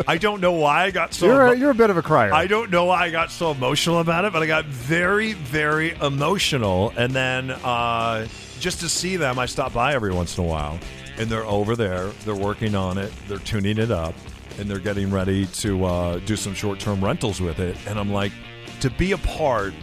I 0.08 0.18
don't 0.18 0.40
know 0.40 0.52
why 0.52 0.84
I 0.84 0.90
got 0.90 1.14
so 1.14 1.26
You're 1.26 1.46
a, 1.46 1.58
you're 1.58 1.70
a 1.70 1.74
bit 1.74 1.90
of 1.90 1.96
a 1.96 2.02
crier. 2.02 2.32
I 2.32 2.46
don't 2.46 2.70
know 2.70 2.84
why 2.86 3.04
I 3.04 3.10
got 3.10 3.30
so 3.30 3.50
emotional 3.50 4.00
about 4.00 4.24
it, 4.24 4.32
but 4.32 4.42
I 4.42 4.46
got 4.46 4.64
very, 4.66 5.32
very 5.32 5.92
emotional. 6.00 6.92
And 6.96 7.12
then 7.12 7.50
uh, 7.50 8.26
just 8.60 8.80
to 8.80 8.88
see 8.88 9.16
them, 9.16 9.38
I 9.38 9.46
stop 9.46 9.72
by 9.72 9.94
every 9.94 10.12
once 10.12 10.38
in 10.38 10.44
a 10.44 10.46
while, 10.46 10.78
and 11.18 11.28
they're 11.28 11.44
over 11.44 11.76
there. 11.76 12.08
They're 12.24 12.34
working 12.34 12.74
on 12.74 12.98
it. 12.98 13.12
They're 13.28 13.38
tuning 13.38 13.78
it 13.78 13.90
up, 13.90 14.14
and 14.58 14.70
they're 14.70 14.78
getting 14.78 15.10
ready 15.10 15.46
to 15.46 15.84
uh, 15.84 16.18
do 16.20 16.36
some 16.36 16.54
short-term 16.54 17.04
rentals 17.04 17.40
with 17.40 17.58
it. 17.58 17.76
And 17.86 17.98
I'm 17.98 18.12
like, 18.12 18.32
to 18.80 18.90
be 18.90 19.12
a 19.12 19.18
part 19.18 19.74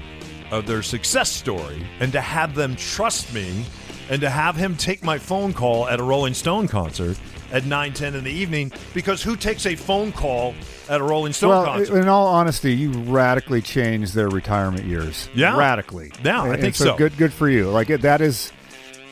of 0.51 0.67
their 0.67 0.83
success 0.83 1.31
story 1.31 1.85
and 1.99 2.11
to 2.11 2.21
have 2.21 2.55
them 2.55 2.75
trust 2.75 3.33
me 3.33 3.65
and 4.09 4.21
to 4.21 4.29
have 4.29 4.55
him 4.55 4.75
take 4.75 5.01
my 5.03 5.17
phone 5.17 5.53
call 5.53 5.87
at 5.87 5.99
a 5.99 6.03
Rolling 6.03 6.33
Stone 6.33 6.67
concert 6.67 7.17
at 7.51 7.65
9 7.65 7.93
10 7.93 8.15
in 8.15 8.23
the 8.23 8.31
evening 8.31 8.71
because 8.93 9.21
who 9.21 9.35
takes 9.35 9.65
a 9.65 9.75
phone 9.75 10.11
call 10.11 10.53
at 10.89 11.01
a 11.01 11.03
Rolling 11.03 11.33
Stone 11.33 11.49
well, 11.49 11.65
concert? 11.65 11.99
in 11.99 12.07
all 12.07 12.27
honesty, 12.27 12.73
you 12.73 12.91
radically 12.91 13.61
changed 13.61 14.13
their 14.13 14.29
retirement 14.29 14.85
years. 14.85 15.29
Yeah. 15.33 15.57
radically. 15.57 16.11
Yeah, 16.23 16.43
I 16.43 16.57
think 16.57 16.75
so. 16.75 16.85
so. 16.85 16.97
Good, 16.97 17.17
good 17.17 17.33
for 17.33 17.49
you. 17.49 17.69
Like 17.69 17.87
that 17.87 18.21
is 18.21 18.51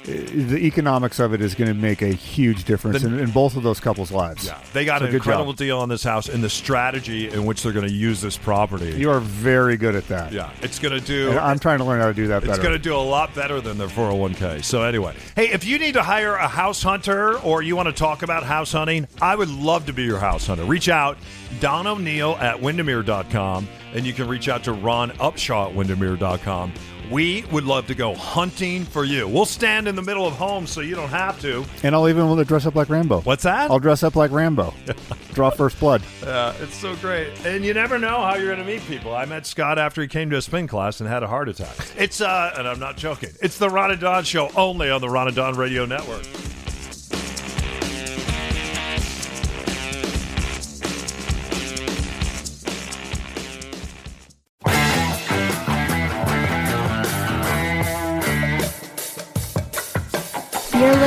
Uh, 0.04 0.12
the 0.34 0.58
economics 0.66 1.20
of 1.20 1.34
it 1.34 1.42
is 1.42 1.54
going 1.56 1.68
to 1.68 1.74
make 1.74 2.02
a 2.02 2.08
huge 2.08 2.64
difference 2.64 3.02
The- 3.02 3.10
in, 3.10 3.20
in 3.20 3.32
both 3.32 3.56
of 3.58 3.64
those 3.64 3.80
couples' 3.82 4.12
lives. 4.12 4.46
yeah, 4.46 4.58
they 4.74 4.86
got 4.86 5.02
So 5.02 5.08
an 5.08 5.14
incredible 5.14 5.52
job. 5.52 5.58
deal 5.58 5.80
on 5.80 5.90
this 5.90 6.04
house 6.04 6.30
and 6.30 6.42
the 6.44 6.50
strategy 6.50 7.30
in 7.30 7.46
which 7.46 7.62
they're 7.64 7.74
going 7.74 7.88
to 7.88 7.94
use 7.94 8.22
this 8.22 8.38
property. 8.38 8.92
You 8.94 9.12
are 9.12 9.20
very 9.20 9.76
good 9.78 9.96
at 9.96 10.08
that. 10.08 10.32
yeah, 10.32 10.50
it's 10.62 10.80
going 10.80 10.98
to 10.98 11.06
do. 11.06 11.30
And 11.32 11.40
I'm 11.40 11.60
trying 11.60 11.80
to 11.80 11.84
learn 11.84 12.00
how 12.00 12.08
to 12.08 12.14
do 12.14 12.28
that 12.28 12.44
It's 12.46 12.58
going 12.60 12.72
to 12.72 12.80
do 12.80 12.96
a 12.96 12.98
lot 12.98 13.36
better 13.36 13.60
than 13.62 13.78
their 13.78 13.90
401k. 13.90 14.64
So, 14.64 14.84
anyway, 14.84 15.16
hey, 15.36 15.50
if 15.50 15.66
you 15.66 15.78
need 15.78 15.94
to 15.96 16.02
hire 16.04 16.36
a 16.36 16.48
house 16.48 16.82
hunter 16.82 17.38
or 17.40 17.62
you 17.62 17.76
want 17.76 17.88
to 17.88 17.94
talk 17.94 18.24
about 18.24 18.44
house 18.44 18.72
hunting, 18.72 19.08
I 19.22 19.36
would 19.36 19.50
love 19.50 19.86
to 19.88 19.94
be 19.94 20.04
your 20.04 20.20
house 20.20 20.48
hunter. 20.48 20.64
Reach 20.64 20.88
out, 20.90 21.18
Don 21.60 21.86
O'Neill 21.88 22.38
at 22.40 22.60
Windermere.com, 22.62 23.68
and 23.94 24.06
you 24.06 24.14
can 24.14 24.28
reach 24.28 24.48
out 24.48 24.64
to 24.64 24.72
Ron 24.74 25.12
Upshaw 25.12 25.70
at 25.70 25.76
Windermere.com. 25.76 26.74
We 27.10 27.44
would 27.52 27.64
love 27.64 27.88
to 27.88 27.96
go 27.96 28.14
hunting 28.14 28.86
for 28.86 29.04
you. 29.04 29.28
We'll 29.28 29.46
stand 29.46 29.88
in 29.88 29.96
the 29.96 30.02
middle 30.02 30.28
of 30.28 30.34
homes 30.34 30.70
so 30.70 30.82
you 30.82 30.96
don't 30.96 31.10
have 31.10 31.40
to. 31.42 31.66
and 31.84 31.96
I'll 31.96 32.08
even 32.08 32.28
want 32.28 32.38
to 32.40 32.46
dress 32.46 32.66
up 32.66 32.76
like 32.76 32.90
Rambo. 32.90 33.22
What's 33.22 33.44
that? 33.44 33.72
I'll 33.72 33.80
dress 33.80 34.04
up 34.04 34.16
like 34.16 34.32
Rambo. 34.32 34.74
Draw 35.34 35.50
first 35.52 35.80
blood. 35.80 36.04
Uh, 36.24 36.54
it's 36.60 36.76
so 36.76 36.96
great. 36.98 37.30
And 37.46 37.66
you 37.66 37.74
never 37.74 37.98
know 37.98 38.22
how 38.22 38.36
you're 38.36 38.54
going 38.54 38.66
to 38.66 38.72
meet 38.72 38.82
people. 38.88 39.16
I 39.16 39.26
met 39.26 39.46
Scott 39.46 39.80
after 39.80 40.02
he 40.02 40.08
came 40.08 40.30
to 40.30 40.38
a 40.38 40.42
spin 40.42 40.68
class 40.68 41.00
and 41.02 41.10
had 41.10 41.24
a 41.24 41.28
heart 41.28 41.50
attack. 41.50 41.76
It's, 41.98 42.22
uh, 42.22 42.54
and 42.58 42.68
I'm 42.68 42.80
not 42.80 42.96
joking, 42.98 43.32
it's 43.42 43.58
the 43.58 43.70
Ron 43.70 43.92
and 43.92 44.00
Don 44.00 44.24
Show 44.24 44.50
only 44.56 44.90
on 44.92 45.02
the 45.02 45.10
Ron 45.10 45.28
and 45.28 45.36
Don 45.36 45.56
Radio 45.56 45.86
Network. 45.86 46.26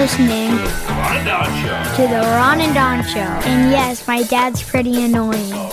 Listening 0.03 0.51
to 0.51 2.03
the 2.09 2.21
Ron 2.35 2.61
and 2.61 2.75
Don 2.75 3.05
Show. 3.05 3.21
And 3.21 3.71
yes, 3.71 4.05
my 4.09 4.25
dad's 4.25 4.61
pretty 4.61 5.05
annoying. 5.05 5.53
All 5.53 5.69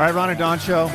right, 0.00 0.10
Ron 0.14 0.30
and 0.30 0.38
Don 0.38 0.58
Show. 0.58 0.86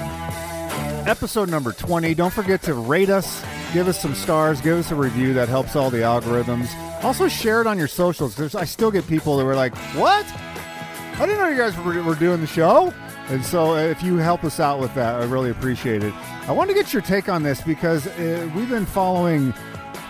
Episode 1.05 1.47
number 1.47 1.73
20. 1.73 2.15
Don't 2.15 2.33
forget 2.33 2.63
to 2.63 2.73
rate 2.73 3.11
us, 3.11 3.45
give 3.71 3.87
us 3.87 4.01
some 4.01 4.15
stars, 4.15 4.61
give 4.61 4.79
us 4.79 4.89
a 4.89 4.95
review. 4.95 5.35
That 5.35 5.47
helps 5.47 5.75
all 5.75 5.91
the 5.91 5.99
algorithms. 5.99 6.73
Also, 7.03 7.27
share 7.27 7.61
it 7.61 7.67
on 7.67 7.77
your 7.77 7.87
socials. 7.87 8.35
There's, 8.35 8.55
I 8.55 8.65
still 8.65 8.89
get 8.89 9.05
people 9.05 9.37
that 9.37 9.45
were 9.45 9.53
like, 9.53 9.75
What? 9.93 10.25
I 10.25 11.19
didn't 11.19 11.37
know 11.37 11.49
you 11.49 11.57
guys 11.57 11.77
were, 11.77 12.01
were 12.01 12.15
doing 12.15 12.41
the 12.41 12.47
show. 12.47 12.91
And 13.27 13.45
so, 13.45 13.75
uh, 13.75 13.77
if 13.77 14.01
you 14.01 14.17
help 14.17 14.43
us 14.43 14.59
out 14.59 14.79
with 14.79 14.95
that, 14.95 15.21
I 15.21 15.25
really 15.25 15.51
appreciate 15.51 16.03
it. 16.03 16.15
I 16.47 16.51
want 16.51 16.71
to 16.71 16.75
get 16.75 16.93
your 16.93 17.03
take 17.03 17.29
on 17.29 17.43
this 17.43 17.61
because 17.61 18.07
uh, 18.07 18.49
we've 18.55 18.69
been 18.69 18.87
following 18.87 19.53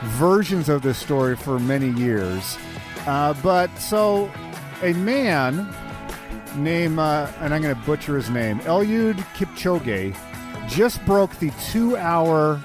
versions 0.05 0.69
of 0.69 0.81
this 0.81 0.97
story 0.97 1.35
for 1.35 1.59
many 1.59 1.89
years. 1.91 2.57
Uh, 3.05 3.33
but 3.43 3.75
so, 3.77 4.31
a 4.81 4.93
man 4.93 5.67
name, 6.55 6.99
uh, 6.99 7.31
and 7.39 7.53
I'm 7.53 7.61
going 7.61 7.75
to 7.75 7.81
butcher 7.81 8.15
his 8.15 8.29
name, 8.29 8.59
Eliud 8.61 9.17
Kipchoge, 9.35 10.15
just 10.67 11.03
broke 11.05 11.35
the 11.39 11.51
two 11.71 11.97
hour 11.97 12.61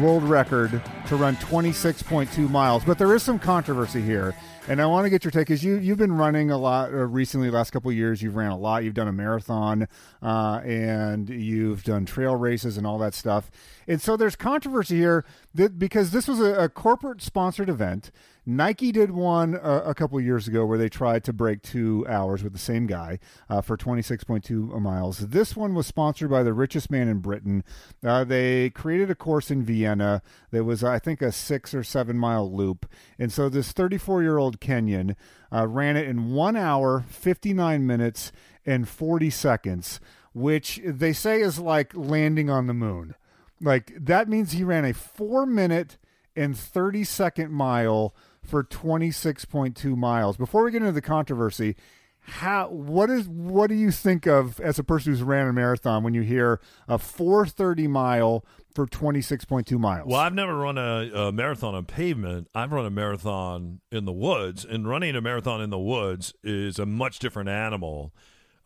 world 0.00 0.22
record 0.22 0.82
to 1.06 1.16
run 1.16 1.36
26.2 1.36 2.48
miles. 2.50 2.84
But 2.84 2.98
there 2.98 3.14
is 3.14 3.22
some 3.22 3.38
controversy 3.38 4.02
here. 4.02 4.34
And 4.70 4.80
I 4.80 4.86
want 4.86 5.04
to 5.04 5.10
get 5.10 5.24
your 5.24 5.32
take 5.32 5.48
because 5.48 5.64
you, 5.64 5.78
you've 5.78 5.98
been 5.98 6.16
running 6.16 6.52
a 6.52 6.56
lot 6.56 6.90
uh, 6.90 6.98
recently, 6.98 7.50
last 7.50 7.72
couple 7.72 7.90
years. 7.90 8.22
You've 8.22 8.36
ran 8.36 8.52
a 8.52 8.56
lot. 8.56 8.84
You've 8.84 8.94
done 8.94 9.08
a 9.08 9.12
marathon 9.12 9.88
uh, 10.22 10.60
and 10.64 11.28
you've 11.28 11.82
done 11.82 12.06
trail 12.06 12.36
races 12.36 12.76
and 12.78 12.86
all 12.86 12.96
that 12.98 13.12
stuff. 13.12 13.50
And 13.88 14.00
so 14.00 14.16
there's 14.16 14.36
controversy 14.36 14.98
here 14.98 15.24
that 15.56 15.76
because 15.76 16.12
this 16.12 16.28
was 16.28 16.38
a, 16.38 16.54
a 16.54 16.68
corporate 16.68 17.20
sponsored 17.20 17.68
event. 17.68 18.12
Nike 18.56 18.90
did 18.90 19.12
one 19.12 19.54
uh, 19.54 19.82
a 19.84 19.94
couple 19.94 20.20
years 20.20 20.48
ago 20.48 20.66
where 20.66 20.76
they 20.76 20.88
tried 20.88 21.22
to 21.24 21.32
break 21.32 21.62
two 21.62 22.04
hours 22.08 22.42
with 22.42 22.52
the 22.52 22.58
same 22.58 22.88
guy 22.88 23.20
uh, 23.48 23.60
for 23.60 23.76
26.2 23.76 24.80
miles. 24.80 25.18
This 25.18 25.54
one 25.54 25.72
was 25.72 25.86
sponsored 25.86 26.30
by 26.30 26.42
the 26.42 26.52
richest 26.52 26.90
man 26.90 27.06
in 27.06 27.18
Britain. 27.18 27.62
Uh, 28.04 28.24
they 28.24 28.70
created 28.70 29.08
a 29.08 29.14
course 29.14 29.52
in 29.52 29.62
Vienna 29.62 30.20
that 30.50 30.64
was, 30.64 30.82
I 30.82 30.98
think, 30.98 31.22
a 31.22 31.30
six 31.30 31.72
or 31.72 31.84
seven 31.84 32.18
mile 32.18 32.52
loop. 32.52 32.86
And 33.20 33.32
so 33.32 33.48
this 33.48 33.70
34 33.70 34.22
year 34.22 34.38
old 34.38 34.60
Kenyan 34.60 35.14
uh, 35.52 35.68
ran 35.68 35.96
it 35.96 36.08
in 36.08 36.32
one 36.32 36.56
hour, 36.56 37.04
59 37.08 37.86
minutes, 37.86 38.32
and 38.66 38.88
40 38.88 39.30
seconds, 39.30 40.00
which 40.32 40.80
they 40.84 41.12
say 41.12 41.40
is 41.40 41.60
like 41.60 41.94
landing 41.94 42.50
on 42.50 42.66
the 42.66 42.74
moon. 42.74 43.14
Like 43.60 43.92
that 43.96 44.28
means 44.28 44.52
he 44.52 44.64
ran 44.64 44.84
a 44.84 44.92
four 44.92 45.46
minute 45.46 45.98
and 46.34 46.56
30 46.56 47.04
second 47.04 47.52
mile 47.52 48.14
for 48.44 48.64
26.2 48.64 49.96
miles. 49.96 50.36
Before 50.36 50.64
we 50.64 50.70
get 50.70 50.82
into 50.82 50.92
the 50.92 51.02
controversy, 51.02 51.76
how 52.22 52.68
what 52.68 53.08
is 53.08 53.26
what 53.28 53.68
do 53.68 53.74
you 53.74 53.90
think 53.90 54.26
of 54.26 54.60
as 54.60 54.78
a 54.78 54.84
person 54.84 55.12
who's 55.12 55.22
ran 55.22 55.46
a 55.48 55.52
marathon 55.52 56.02
when 56.04 56.12
you 56.12 56.20
hear 56.20 56.60
a 56.86 56.98
430 56.98 57.86
mile 57.88 58.44
for 58.74 58.86
26.2 58.86 59.78
miles? 59.78 60.06
Well, 60.06 60.20
I've 60.20 60.34
never 60.34 60.54
run 60.56 60.76
a, 60.76 61.10
a 61.14 61.32
marathon 61.32 61.74
on 61.74 61.86
pavement. 61.86 62.48
I've 62.54 62.72
run 62.72 62.84
a 62.84 62.90
marathon 62.90 63.80
in 63.90 64.04
the 64.04 64.12
woods, 64.12 64.64
and 64.64 64.86
running 64.86 65.16
a 65.16 65.20
marathon 65.20 65.60
in 65.62 65.70
the 65.70 65.78
woods 65.78 66.34
is 66.44 66.78
a 66.78 66.86
much 66.86 67.18
different 67.20 67.48
animal 67.48 68.12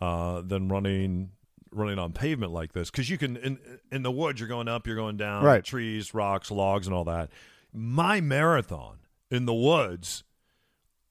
uh, 0.01 0.41
than 0.43 0.69
running 0.69 1.31
running 1.71 1.99
on 1.99 2.13
pavement 2.13 2.53
like 2.53 2.73
this. 2.73 2.91
Because 2.91 3.09
you 3.09 3.19
can 3.19 3.37
in 3.37 3.59
in 3.93 4.03
the 4.03 4.11
woods, 4.11 4.41
you're 4.41 4.49
going 4.49 4.69
up, 4.69 4.87
you're 4.87 4.97
going 4.97 5.17
down, 5.17 5.45
Right. 5.45 5.65
trees, 5.65 6.13
rocks, 6.13 6.51
logs, 6.51 6.87
and 6.89 6.95
all 6.95 7.05
that. 7.05 7.31
My 7.73 8.21
marathon 8.21 8.99
in 9.31 9.47
the 9.47 9.55
woods, 9.55 10.25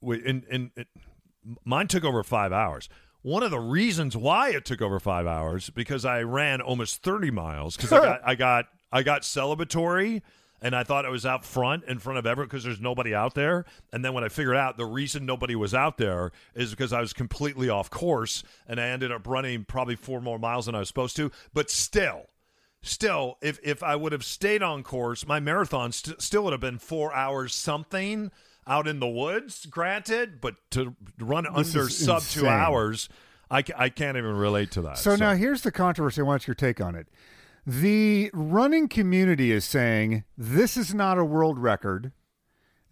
in 0.01 0.45
in 0.49 0.71
it, 0.75 0.87
mine 1.63 1.87
took 1.87 2.03
over 2.03 2.23
five 2.23 2.51
hours. 2.51 2.89
One 3.21 3.43
of 3.43 3.51
the 3.51 3.59
reasons 3.59 4.17
why 4.17 4.49
it 4.49 4.65
took 4.65 4.81
over 4.81 4.99
five 4.99 5.25
hours 5.25 5.69
because 5.69 6.03
I 6.05 6.23
ran 6.23 6.61
almost 6.61 7.03
thirty 7.03 7.31
miles 7.31 7.75
because 7.75 7.91
I 7.91 7.99
got 7.99 8.21
I 8.25 8.35
got 8.35 8.65
I 8.91 9.03
got 9.03 9.21
celebratory 9.21 10.21
and 10.63 10.75
I 10.75 10.83
thought 10.83 11.05
I 11.05 11.09
was 11.09 11.25
out 11.25 11.43
front 11.43 11.83
in 11.85 11.99
front 11.99 12.17
of 12.17 12.25
everyone 12.25 12.47
because 12.47 12.63
there's 12.63 12.79
nobody 12.79 13.13
out 13.13 13.35
there. 13.35 13.65
And 13.91 14.03
then 14.03 14.13
when 14.13 14.23
I 14.23 14.29
figured 14.29 14.55
out 14.55 14.77
the 14.77 14.85
reason 14.85 15.25
nobody 15.25 15.55
was 15.55 15.73
out 15.73 15.97
there 15.97 16.31
is 16.55 16.71
because 16.71 16.93
I 16.93 17.01
was 17.01 17.11
completely 17.11 17.69
off 17.69 17.89
course 17.89 18.43
and 18.65 18.79
I 18.79 18.87
ended 18.87 19.11
up 19.11 19.27
running 19.27 19.65
probably 19.65 19.97
four 19.97 20.21
more 20.21 20.39
miles 20.39 20.65
than 20.65 20.75
I 20.75 20.79
was 20.79 20.87
supposed 20.87 21.17
to. 21.17 21.31
But 21.53 21.69
still, 21.69 22.27
still, 22.83 23.37
if 23.41 23.59
if 23.63 23.81
I 23.81 23.95
would 23.95 24.11
have 24.11 24.23
stayed 24.23 24.61
on 24.61 24.83
course, 24.83 25.25
my 25.25 25.39
marathon 25.39 25.91
st- 25.91 26.21
still 26.21 26.43
would 26.43 26.53
have 26.53 26.61
been 26.61 26.77
four 26.77 27.11
hours 27.13 27.55
something 27.55 28.31
out 28.67 28.87
in 28.87 28.99
the 28.99 29.07
woods. 29.07 29.65
Granted, 29.65 30.39
but 30.39 30.55
to 30.71 30.95
run 31.19 31.45
This 31.55 31.75
under 31.75 31.89
sub 31.89 32.21
two 32.21 32.47
hours, 32.47 33.09
I, 33.49 33.63
I 33.75 33.89
can't 33.89 34.17
even 34.17 34.35
relate 34.35 34.69
to 34.71 34.81
that. 34.83 34.99
So, 34.99 35.15
now 35.15 35.33
here's 35.33 35.63
the 35.63 35.71
controversy. 35.71 36.21
I 36.21 36.25
want 36.25 36.47
your 36.47 36.55
take 36.55 36.79
on 36.79 36.95
it. 36.95 37.07
The 37.65 38.29
running 38.33 38.89
community 38.89 39.51
is 39.51 39.63
saying 39.63 40.25
this 40.37 40.75
is 40.75 40.93
not 40.93 41.17
a 41.17 41.25
world 41.25 41.57
record. 41.57 42.11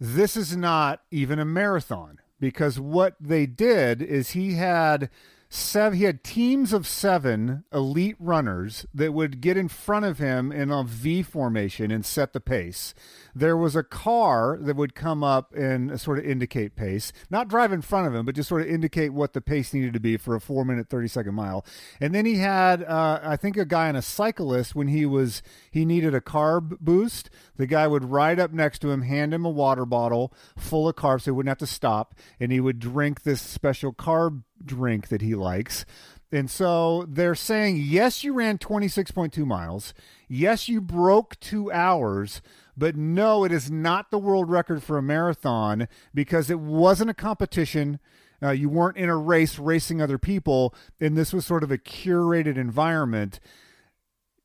This 0.00 0.36
is 0.36 0.56
not 0.56 1.02
even 1.10 1.38
a 1.38 1.44
marathon 1.44 2.18
because 2.40 2.80
what 2.80 3.14
they 3.20 3.46
did 3.46 4.02
is 4.02 4.30
he 4.30 4.54
had 4.54 5.10
seven, 5.54 5.98
he 5.98 6.04
had 6.04 6.24
teams 6.24 6.72
of 6.72 6.86
seven 6.86 7.64
elite 7.72 8.16
runners 8.18 8.86
that 8.94 9.12
would 9.12 9.40
get 9.40 9.56
in 9.56 9.68
front 9.68 10.04
of 10.04 10.18
him 10.18 10.50
in 10.50 10.70
a 10.70 10.82
V 10.82 11.22
formation 11.22 11.90
and 11.90 12.06
set 12.06 12.32
the 12.32 12.40
pace. 12.40 12.94
There 13.34 13.56
was 13.56 13.76
a 13.76 13.82
car 13.82 14.58
that 14.60 14.76
would 14.76 14.94
come 14.94 15.22
up 15.22 15.54
and 15.54 16.00
sort 16.00 16.18
of 16.18 16.24
indicate 16.24 16.74
pace, 16.74 17.12
not 17.30 17.48
drive 17.48 17.72
in 17.72 17.82
front 17.82 18.06
of 18.06 18.14
him, 18.14 18.24
but 18.24 18.34
just 18.34 18.48
sort 18.48 18.62
of 18.62 18.68
indicate 18.68 19.12
what 19.12 19.34
the 19.34 19.40
pace 19.40 19.74
needed 19.74 19.92
to 19.92 20.00
be 20.00 20.16
for 20.16 20.34
a 20.34 20.40
four 20.40 20.64
minute, 20.64 20.88
30 20.88 21.08
second 21.08 21.34
mile. 21.34 21.64
And 22.00 22.14
then 22.14 22.24
he 22.24 22.36
had, 22.36 22.82
uh, 22.82 23.20
I 23.22 23.36
think, 23.36 23.56
a 23.56 23.64
guy 23.64 23.88
on 23.88 23.96
a 23.96 24.02
cyclist 24.02 24.74
when 24.74 24.88
he 24.88 25.04
was, 25.04 25.42
he 25.70 25.84
needed 25.84 26.14
a 26.14 26.20
carb 26.20 26.78
boost. 26.80 27.28
The 27.56 27.66
guy 27.66 27.86
would 27.86 28.04
ride 28.04 28.40
up 28.40 28.52
next 28.52 28.78
to 28.80 28.90
him, 28.90 29.02
hand 29.02 29.34
him 29.34 29.44
a 29.44 29.50
water 29.50 29.84
bottle 29.84 30.32
full 30.56 30.88
of 30.88 30.96
carbs 30.96 31.22
so 31.22 31.26
he 31.26 31.30
wouldn't 31.32 31.50
have 31.50 31.58
to 31.58 31.66
stop, 31.66 32.14
and 32.40 32.50
he 32.50 32.60
would 32.60 32.78
drink 32.78 33.22
this 33.22 33.42
special 33.42 33.92
carb 33.92 34.42
drink 34.66 35.08
that 35.08 35.22
he 35.22 35.34
likes. 35.34 35.84
And 36.32 36.50
so 36.50 37.04
they're 37.08 37.34
saying, 37.34 37.76
yes, 37.76 38.24
you 38.24 38.32
ran 38.32 38.56
26.2 38.56 39.44
miles. 39.44 39.92
Yes, 40.28 40.66
you 40.66 40.80
broke 40.80 41.38
two 41.40 41.70
hours, 41.70 42.40
but 42.74 42.96
no, 42.96 43.44
it 43.44 43.52
is 43.52 43.70
not 43.70 44.10
the 44.10 44.18
world 44.18 44.48
record 44.48 44.82
for 44.82 44.96
a 44.96 45.02
marathon 45.02 45.88
because 46.14 46.48
it 46.48 46.58
wasn't 46.58 47.10
a 47.10 47.14
competition. 47.14 48.00
Uh, 48.42 48.50
you 48.50 48.70
weren't 48.70 48.96
in 48.96 49.10
a 49.10 49.16
race 49.16 49.58
racing 49.58 50.00
other 50.00 50.18
people, 50.18 50.74
and 50.98 51.16
this 51.16 51.34
was 51.34 51.44
sort 51.44 51.62
of 51.62 51.70
a 51.70 51.78
curated 51.78 52.56
environment. 52.56 53.38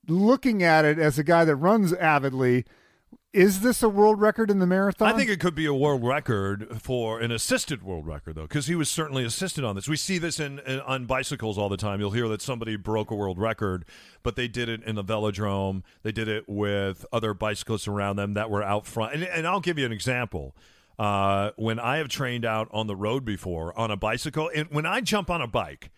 looking 0.09 0.63
at 0.63 0.85
it 0.85 0.97
as 0.99 1.19
a 1.19 1.23
guy 1.23 1.43
that 1.43 1.55
runs 1.57 1.91
avidly, 1.93 2.65
is 3.33 3.59
this 3.59 3.83
a 3.83 3.89
world 3.89 4.21
record 4.21 4.49
in 4.49 4.59
the 4.59 4.65
marathon? 4.65 5.07
I 5.07 5.17
think 5.17 5.29
it 5.29 5.39
could 5.39 5.53
be 5.53 5.65
a 5.65 5.73
world 5.73 6.03
record 6.03 6.81
for 6.81 7.19
an 7.19 7.31
assisted 7.31 7.83
world 7.83 8.07
record, 8.07 8.35
though, 8.35 8.43
because 8.43 8.67
he 8.67 8.75
was 8.75 8.89
certainly 8.89 9.23
assisted 9.25 9.63
on 9.63 9.75
this. 9.75 9.87
We 9.87 9.97
see 9.97 10.17
this 10.17 10.39
in, 10.39 10.59
in, 10.59 10.79
on 10.81 11.05
bicycles 11.05 11.57
all 11.57 11.69
the 11.69 11.77
time. 11.77 11.99
You'll 11.99 12.11
hear 12.11 12.27
that 12.29 12.41
somebody 12.41 12.77
broke 12.77 13.11
a 13.11 13.15
world 13.15 13.37
record, 13.37 13.85
but 14.23 14.35
they 14.35 14.47
did 14.47 14.69
it 14.69 14.81
in 14.83 14.95
the 14.95 15.03
velodrome. 15.03 15.83
They 16.03 16.11
did 16.11 16.27
it 16.27 16.47
with 16.47 17.05
other 17.11 17.33
bicyclists 17.33 17.87
around 17.87 18.15
them 18.15 18.33
that 18.33 18.49
were 18.49 18.63
out 18.63 18.87
front. 18.87 19.13
And, 19.13 19.23
and 19.23 19.45
I'll 19.45 19.59
give 19.59 19.77
you 19.77 19.85
an 19.85 19.91
example. 19.91 20.55
Uh, 20.97 21.51
when 21.57 21.79
I 21.79 21.97
have 21.97 22.07
trained 22.07 22.43
out 22.43 22.69
on 22.71 22.87
the 22.87 22.95
road 22.95 23.23
before 23.23 23.77
on 23.77 23.91
a 23.91 23.97
bicycle, 23.97 24.49
and 24.55 24.67
when 24.71 24.87
I 24.87 25.01
jump 25.01 25.29
on 25.29 25.43
a 25.43 25.47
bike, 25.47 25.91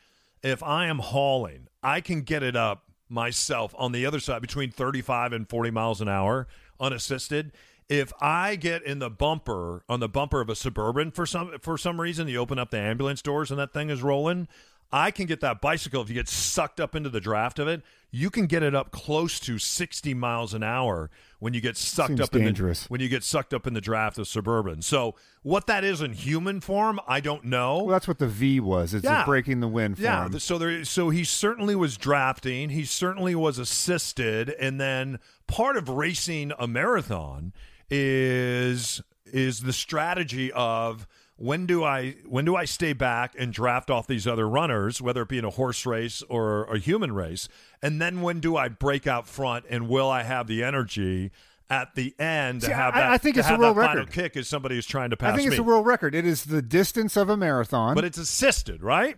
if 0.43 0.61
I 0.61 0.87
am 0.87 0.99
hauling, 0.99 1.67
I 1.81 2.01
can 2.01 2.21
get 2.23 2.43
it 2.43 2.57
up 2.57 2.83
myself 3.07 3.73
on 3.77 3.91
the 3.91 4.05
other 4.05 4.19
side 4.19 4.41
between 4.41 4.71
35 4.71 5.33
and 5.33 5.47
40 5.47 5.71
miles 5.71 6.01
an 6.01 6.09
hour 6.09 6.47
unassisted. 6.79 7.51
If 7.87 8.13
I 8.21 8.55
get 8.55 8.83
in 8.83 8.99
the 8.99 9.09
bumper 9.09 9.83
on 9.89 9.99
the 9.99 10.09
bumper 10.09 10.41
of 10.41 10.49
a 10.49 10.55
suburban 10.55 11.11
for 11.11 11.25
some 11.25 11.57
for 11.59 11.77
some 11.77 11.99
reason, 11.99 12.27
you 12.27 12.37
open 12.37 12.59
up 12.59 12.69
the 12.69 12.79
ambulance 12.79 13.21
doors 13.21 13.49
and 13.49 13.59
that 13.59 13.73
thing 13.73 13.89
is 13.89 14.03
rolling. 14.03 14.47
I 14.91 15.11
can 15.11 15.25
get 15.27 15.41
that 15.41 15.61
bicycle 15.61 16.01
if 16.01 16.09
you 16.09 16.15
get 16.15 16.27
sucked 16.27 16.79
up 16.79 16.95
into 16.95 17.09
the 17.09 17.19
draft 17.21 17.59
of 17.59 17.67
it. 17.67 17.81
You 18.11 18.31
can 18.31 18.47
get 18.47 18.63
it 18.63 18.73
up 18.73 18.89
close 18.89 19.39
to 19.41 19.59
60 19.59 20.15
miles 20.15 20.55
an 20.55 20.63
hour 20.63 21.11
when 21.37 21.53
you 21.53 21.61
get 21.61 21.77
sucked 21.77 22.07
Seems 22.07 22.21
up 22.21 22.31
dangerous. 22.31 22.81
in 22.81 22.83
the 22.85 22.91
when 22.91 23.01
you 23.01 23.07
get 23.07 23.23
sucked 23.23 23.53
up 23.53 23.67
in 23.67 23.75
the 23.75 23.81
draft 23.81 24.17
of 24.17 24.27
suburban. 24.27 24.81
So 24.81 25.13
what 25.43 25.67
that 25.67 25.83
is 25.83 26.01
in 26.01 26.13
human 26.13 26.59
form, 26.59 26.99
I 27.07 27.19
don't 27.19 27.45
know. 27.45 27.83
Well, 27.83 27.87
that's 27.93 28.07
what 28.07 28.17
the 28.17 28.27
V 28.27 28.59
was. 28.61 28.95
It's 28.95 29.03
Yeah. 29.03 29.21
a 29.21 29.25
breaking 29.25 29.59
the 29.59 29.67
wind 29.67 29.99
Yeah, 29.99 30.27
so 30.39 30.57
there, 30.57 30.83
so 30.85 31.11
he 31.11 31.23
certainly 31.23 31.75
was 31.75 31.97
drafting. 31.97 32.69
He 32.69 32.83
certainly 32.83 33.35
was 33.35 33.59
assisted, 33.59 34.49
and 34.59 34.81
then 34.81 35.19
part 35.45 35.77
of 35.77 35.87
racing 35.87 36.51
a 36.57 36.67
marathon 36.67 37.53
is 37.91 39.01
is 39.31 39.59
the 39.59 39.73
strategy 39.73 40.51
of 40.53 41.07
when 41.41 41.65
do 41.65 41.83
I 41.85 42.15
when 42.27 42.43
do 42.43 42.55
I 42.57 42.65
stay 42.65 42.91
back 42.93 43.33
and 43.39 43.53
draft 43.53 43.89
off 43.89 44.07
these 44.07 44.27
other 44.27 44.47
runners, 44.47 45.01
whether 45.01 45.21
it 45.21 45.29
be 45.29 45.37
in 45.37 45.45
a 45.45 45.49
horse 45.49 45.85
race 45.85 46.21
or 46.29 46.65
a 46.65 46.77
human 46.77 47.13
race, 47.13 47.47
and 47.81 48.01
then 48.01 48.21
when 48.21 48.41
do 48.41 48.57
I 48.57 48.67
break 48.67 49.07
out 49.07 49.25
front, 49.27 49.63
and 49.69 49.87
will 49.87 50.09
I 50.09 50.23
have 50.23 50.47
the 50.47 50.63
energy? 50.63 51.31
At 51.71 51.93
the 51.93 52.15
end, 52.19 52.61
to 52.61 52.73
have 52.73 52.95
I- 52.95 52.99
that, 53.01 53.11
I 53.11 53.17
think 53.19 53.37
it's 53.37 53.47
a 53.47 53.55
world 53.55 53.77
record. 53.77 54.11
kick 54.11 54.35
as 54.35 54.47
somebody 54.49 54.73
who's 54.73 54.87
trying 54.87 55.11
to 55.11 55.17
pass 55.17 55.33
I 55.33 55.37
think 55.37 55.49
it's 55.49 55.57
me. 55.57 55.63
a 55.63 55.63
world 55.63 55.85
record. 55.85 56.15
It 56.15 56.25
is 56.25 56.45
the 56.45 56.63
distance 56.63 57.15
of 57.15 57.29
a 57.29 57.37
marathon. 57.37 57.93
but 57.93 58.03
it's 58.03 58.17
assisted, 58.17 58.81
right? 58.81 59.17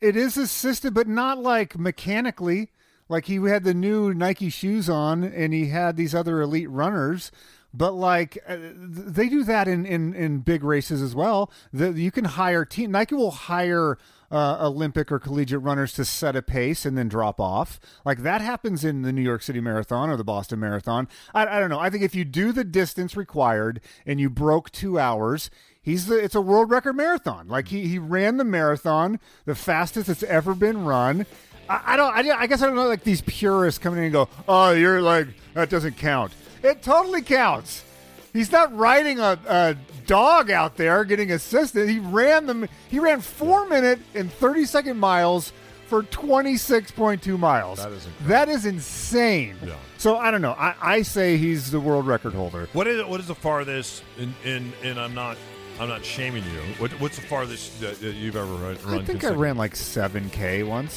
It 0.00 0.14
is 0.16 0.36
assisted, 0.36 0.94
but 0.94 1.08
not 1.08 1.38
like 1.38 1.76
mechanically. 1.76 2.70
Like 3.08 3.24
he 3.24 3.36
had 3.48 3.64
the 3.64 3.74
new 3.74 4.14
Nike 4.14 4.48
shoes 4.48 4.88
on, 4.88 5.24
and 5.24 5.52
he 5.52 5.70
had 5.70 5.96
these 5.96 6.14
other 6.14 6.40
elite 6.40 6.70
runners. 6.70 7.32
But 7.74 7.92
like 7.92 8.38
uh, 8.48 8.56
they 8.74 9.28
do 9.28 9.44
that 9.44 9.68
in, 9.68 9.84
in, 9.84 10.14
in 10.14 10.38
big 10.38 10.64
races 10.64 11.02
as 11.02 11.14
well. 11.14 11.52
The, 11.72 11.92
you 11.92 12.10
can 12.10 12.24
hire 12.24 12.64
team. 12.64 12.90
Nike 12.90 13.14
will 13.14 13.30
hire 13.30 13.98
uh, 14.30 14.58
Olympic 14.60 15.12
or 15.12 15.18
collegiate 15.18 15.62
runners 15.62 15.92
to 15.94 16.04
set 16.04 16.34
a 16.34 16.42
pace 16.42 16.86
and 16.86 16.96
then 16.96 17.08
drop 17.08 17.38
off. 17.40 17.78
Like 18.04 18.18
that 18.22 18.40
happens 18.40 18.84
in 18.84 19.02
the 19.02 19.12
New 19.12 19.22
York 19.22 19.42
City 19.42 19.60
Marathon 19.60 20.08
or 20.08 20.16
the 20.16 20.24
Boston 20.24 20.60
Marathon. 20.60 21.08
I, 21.34 21.46
I 21.46 21.60
don't 21.60 21.70
know. 21.70 21.78
I 21.78 21.90
think 21.90 22.02
if 22.02 22.14
you 22.14 22.24
do 22.24 22.52
the 22.52 22.64
distance 22.64 23.16
required 23.16 23.80
and 24.06 24.18
you 24.18 24.30
broke 24.30 24.70
two 24.70 24.98
hours, 24.98 25.50
He's 25.88 26.04
the 26.04 26.22
it's 26.22 26.34
a 26.34 26.40
world 26.42 26.70
record 26.70 26.96
marathon. 26.96 27.48
Like 27.48 27.68
he 27.68 27.88
he 27.88 27.98
ran 27.98 28.36
the 28.36 28.44
marathon, 28.44 29.18
the 29.46 29.54
fastest 29.54 30.10
it's 30.10 30.22
ever 30.22 30.54
been 30.54 30.84
run. 30.84 31.24
I, 31.66 31.96
don't 31.96 32.14
I 32.14 32.46
guess 32.46 32.60
I 32.60 32.66
don't 32.66 32.76
know 32.76 32.88
like 32.88 33.04
these 33.04 33.22
purists 33.22 33.78
coming 33.78 33.98
in 33.98 34.04
and 34.04 34.12
go, 34.12 34.28
"Oh, 34.46 34.72
you're 34.72 35.00
like 35.00 35.28
that 35.54 35.70
doesn't 35.70 35.96
count." 35.96 36.34
It 36.62 36.82
totally 36.82 37.22
counts. 37.22 37.84
He's 38.32 38.52
not 38.52 38.76
riding 38.76 39.18
a, 39.18 39.38
a 39.48 39.76
dog 40.06 40.50
out 40.50 40.76
there 40.76 41.04
getting 41.04 41.32
assisted. 41.32 41.88
He 41.88 41.98
ran 41.98 42.46
them 42.46 42.68
he 42.88 42.98
ran 42.98 43.20
4 43.20 43.68
minute 43.68 44.00
and 44.14 44.32
30 44.32 44.64
second 44.64 44.98
miles 44.98 45.52
for 45.86 46.02
26.2 46.02 47.38
miles. 47.38 47.78
That 47.78 47.92
is 47.92 48.06
incredible. 48.06 48.28
that 48.28 48.48
is 48.48 48.66
insane. 48.66 49.56
Yeah. 49.64 49.74
So 49.96 50.16
I 50.16 50.30
don't 50.30 50.42
know. 50.42 50.52
I, 50.52 50.74
I 50.80 51.02
say 51.02 51.36
he's 51.38 51.70
the 51.70 51.80
world 51.80 52.06
record 52.06 52.34
holder. 52.34 52.68
What 52.72 52.86
is 52.86 53.04
what 53.04 53.20
is 53.20 53.26
the 53.26 53.34
farthest? 53.34 54.02
In, 54.18 54.34
in 54.44 54.72
and 54.84 55.00
I'm 55.00 55.14
not 55.14 55.38
I'm 55.80 55.88
not 55.88 56.04
shaming 56.04 56.44
you. 56.44 56.60
What, 56.78 56.90
what's 57.00 57.16
the 57.16 57.26
farthest 57.26 57.80
that, 57.80 58.00
you've 58.02 58.36
ever 58.36 58.52
run? 58.52 58.76
I 58.86 59.04
think 59.04 59.24
I 59.24 59.30
ran 59.30 59.56
like 59.56 59.74
7k 59.74 60.66
once. 60.66 60.92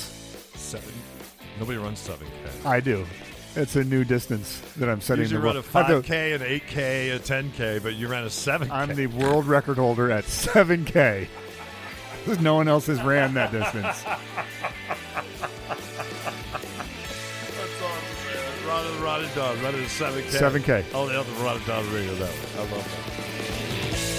seven. 0.56 0.90
Nobody 1.60 1.78
runs 1.78 2.00
seven 2.00 2.28
k. 2.28 2.68
I 2.68 2.80
do. 2.80 3.06
It's 3.54 3.76
a 3.76 3.84
new 3.84 4.06
distance 4.06 4.62
that 4.78 4.88
I'm 4.88 5.02
setting. 5.02 5.24
Usually 5.24 5.42
the 5.42 5.46
run 5.46 5.56
a 5.58 5.60
world- 5.60 5.66
I 5.76 5.80
have 5.80 5.88
five 5.88 6.04
to- 6.04 6.08
k, 6.08 6.32
an 6.34 6.42
eight 6.42 6.68
k, 6.68 7.10
a 7.10 7.20
ten 7.20 7.52
k, 7.52 7.80
but 7.84 7.96
you 7.96 8.08
ran 8.08 8.24
a 8.24 8.30
seven 8.30 8.70
k. 8.70 8.74
I'm 8.74 8.96
the 8.96 9.08
world 9.08 9.46
record 9.46 9.78
holder 9.78 10.10
at 10.10 10.24
7K. 10.28 11.28
no 12.40 12.56
one 12.56 12.68
else 12.70 12.86
has 12.88 13.02
ran 13.04 13.34
that 13.34 13.52
distance. 13.52 14.04
That's 14.04 14.22
awesome, 17.82 18.24
man. 18.26 18.68
Run 18.68 18.86
it, 18.86 19.00
run 19.04 19.24
it, 19.26 19.36
done. 19.36 19.62
Run 19.62 19.76
it 19.76 19.82
a 19.82 19.90
seven 19.90 20.24
k. 20.24 20.30
7K. 20.30 20.86
Oh, 20.94 21.08
the 21.10 21.20
other 21.20 21.60
down 21.66 21.86
the 21.88 21.92
radio. 21.96 22.14
That 22.16 22.30
one. 22.30 22.68
I 22.68 22.72
love 22.72 22.86
that. 22.86 24.12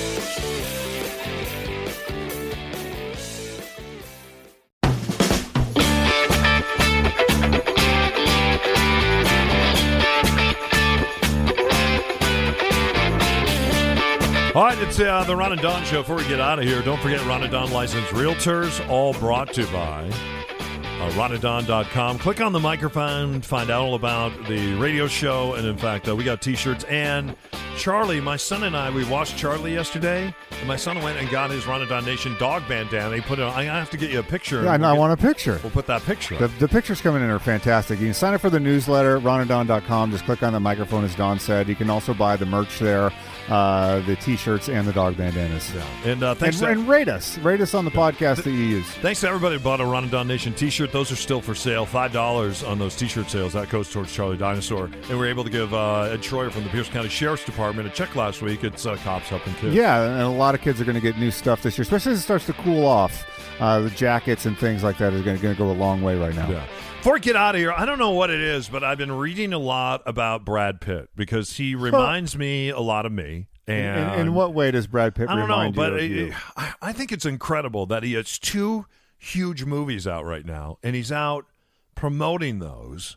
All 14.55 14.65
right, 14.65 14.77
it's 14.83 15.01
uh, 15.01 15.25
the 15.25 15.35
Ron 15.35 15.53
and 15.53 15.63
Don 15.63 15.83
Show. 15.85 16.03
Before 16.03 16.17
we 16.17 16.29
get 16.29 16.39
out 16.39 16.59
of 16.59 16.67
here, 16.67 16.83
don't 16.83 17.01
forget 17.01 17.25
Ron 17.25 17.43
and 17.43 17.51
Don 17.51 17.73
Licensed 17.73 18.11
Realtors, 18.11 18.87
all 18.87 19.15
brought 19.15 19.55
to 19.55 19.63
you 19.63 19.67
by 19.69 20.07
uh, 20.11 21.11
ronanddon.com. 21.13 22.19
Click 22.19 22.43
on 22.43 22.53
the 22.53 22.61
microphone, 22.61 23.41
find 23.41 23.71
out 23.71 23.81
all 23.81 23.95
about 23.95 24.31
the 24.49 24.75
radio 24.75 25.07
show. 25.07 25.55
And 25.55 25.67
in 25.67 25.79
fact, 25.79 26.07
uh, 26.07 26.15
we 26.15 26.23
got 26.23 26.43
t 26.43 26.55
shirts. 26.55 26.85
And 26.85 27.35
Charlie, 27.77 28.21
my 28.21 28.37
son 28.37 28.65
and 28.65 28.77
I, 28.77 28.91
we 28.91 29.05
watched 29.07 29.37
Charlie 29.37 29.73
yesterday. 29.73 30.33
And 30.59 30.69
my 30.69 30.77
son 30.77 31.03
went 31.03 31.19
and 31.19 31.29
got 31.31 31.51
his 31.51 31.65
Ronadon 31.65 32.05
Nation 32.07 32.37
dog 32.39 32.63
bandana. 32.69 33.17
He 33.17 33.21
put 33.23 33.39
it 33.41 33.43
on. 33.43 33.53
I 33.53 33.65
have 33.65 33.91
to 33.91 33.97
get 33.97 34.11
you 34.11 34.21
a 34.21 34.23
picture. 34.23 34.63
Yeah, 34.63 34.75
and 34.75 34.83
We'll 34.83 34.93
I 34.93 34.97
want 34.99 35.13
a 35.13 35.17
picture. 35.17 35.59
We'll 35.63 35.73
put 35.73 35.87
that 35.87 36.03
picture. 36.03 36.37
The, 36.37 36.47
the 36.49 36.69
pictures 36.69 37.01
coming 37.01 37.23
in 37.23 37.31
are 37.31 37.41
fantastic. 37.41 37.99
You 37.99 38.07
can 38.07 38.15
sign 38.15 38.35
up 38.35 38.41
for 38.41 38.51
the 38.51 38.61
newsletter, 38.61 39.19
ronanddon.com. 39.19 40.13
Just 40.13 40.25
click 40.25 40.43
on 40.45 40.53
the 40.53 40.61
microphone, 40.61 41.03
as 41.05 41.15
Don 41.17 41.41
said. 41.41 41.69
You 41.69 41.75
can 41.75 41.91
also 41.91 42.15
buy 42.15 42.37
the 42.37 42.47
merch 42.47 42.79
there, 42.79 43.11
uh, 43.49 44.01
the 44.01 44.15
t-shirts 44.17 44.69
and 44.69 44.87
the 44.87 44.93
dog 44.93 45.17
bandanas. 45.17 45.69
And 46.05 46.23
uh, 46.23 46.31
And, 46.31 46.39
thanks, 46.39 46.61
to, 46.61 46.69
and 46.69 46.87
rate 46.87 47.09
us. 47.09 47.39
Rate 47.39 47.61
us 47.61 47.75
on 47.75 47.85
the 47.85 47.91
podcast 47.91 48.45
that 48.45 48.53
you 48.53 48.59
use. 48.59 48.87
thanks 48.97 49.21
to 49.23 49.29
everybody 49.29 49.57
who 49.57 49.61
bought 49.65 49.81
a 49.81 49.85
Ronadon 49.85 50.27
Nation 50.29 50.53
t 50.53 50.71
shirt. 50.71 50.93
Those 50.93 51.11
are 51.11 51.17
still 51.17 51.41
for 51.41 51.55
sale. 51.57 51.87
$5 51.87 52.69
on 52.69 52.79
those 52.79 52.95
t 52.95 53.09
shirt 53.09 53.29
sales. 53.31 53.55
That 53.55 53.71
goes 53.71 53.91
towards 53.91 54.13
Charlie 54.13 54.37
Dinosaur. 54.37 54.91
And 55.09 55.19
we're 55.19 55.27
able 55.31 55.43
to 55.43 55.51
give 55.51 55.75
uh, 55.75 56.03
Ed 56.03 56.21
Troyer 56.21 56.53
from 56.53 56.63
the 56.63 56.71
Pierce 56.71 56.89
County 56.89 57.09
Sheriff's 57.09 57.45
Department 57.45 57.62
a 57.71 57.91
check 57.91 58.15
last 58.17 58.43
week. 58.43 58.65
It's 58.65 58.85
uh, 58.87 58.97
Cops 58.97 59.29
Helping 59.29 59.55
Kids. 59.55 59.75
Yeah, 59.75 60.03
and 60.03 60.23
a 60.23 60.29
lot 60.29 60.55
of 60.55 60.61
kids 60.61 60.81
are 60.81 60.85
going 60.85 60.95
to 60.97 61.01
get 61.01 61.19
new 61.19 61.31
stuff 61.31 61.63
this 61.63 61.79
year, 61.79 61.83
especially 61.83 62.13
as 62.13 62.19
it 62.19 62.23
starts 62.23 62.47
to 62.47 62.53
cool 62.55 62.85
off. 62.87 63.25
Uh, 63.61 63.81
the 63.81 63.91
jackets 63.91 64.47
and 64.47 64.59
things 64.59 64.83
like 64.83 64.99
that 64.99 65.13
are 65.13 65.23
going 65.23 65.39
to 65.39 65.55
go 65.55 65.71
a 65.71 65.73
long 65.73 66.03
way 66.03 66.19
right 66.19 66.35
now. 66.35 66.51
Yeah. 66.51 66.67
Before 66.99 67.15
we 67.15 67.21
get 67.21 67.37
out 67.37 67.55
of 67.55 67.61
here, 67.61 67.73
I 67.73 67.85
don't 67.85 67.99
know 67.99 68.11
what 68.11 68.31
it 68.31 68.41
is, 68.41 68.69
but 68.69 68.83
I've 68.83 68.99
been 68.99 69.13
reading 69.13 69.53
a 69.53 69.59
lot 69.59 70.03
about 70.07 70.45
Brad 70.45 70.81
Pitt 70.81 71.11
because 71.15 71.57
he 71.57 71.75
reminds 71.75 72.37
me 72.37 72.71
a 72.71 72.81
lot 72.81 73.07
of 73.07 73.13
me. 73.13 73.47
In, 73.69 73.75
And 73.75 74.15
in, 74.15 74.21
in 74.29 74.35
what 74.35 74.53
way 74.55 74.71
does 74.73 74.87
Brad 74.89 75.15
Pitt 75.15 75.29
remind 75.29 75.49
me? 75.49 75.55
I 75.55 75.57
don't 75.57 75.77
know, 75.77 75.97
but 75.97 76.03
you 76.03 76.23
of 76.23 76.29
it- 76.29 76.31
you? 76.31 76.35
I- 76.57 76.75
I 76.83 76.93
think 76.93 77.13
it's 77.13 77.25
incredible 77.27 77.87
that 77.87 78.03
he 78.03 78.15
has 78.15 78.39
two 78.39 78.87
huge 79.19 79.65
movies 79.65 80.07
out 80.07 80.25
right 80.25 80.45
now, 80.45 80.79
and 80.83 80.97
he's 80.97 81.13
out 81.13 81.47
promoting 81.95 82.59
those 82.59 83.17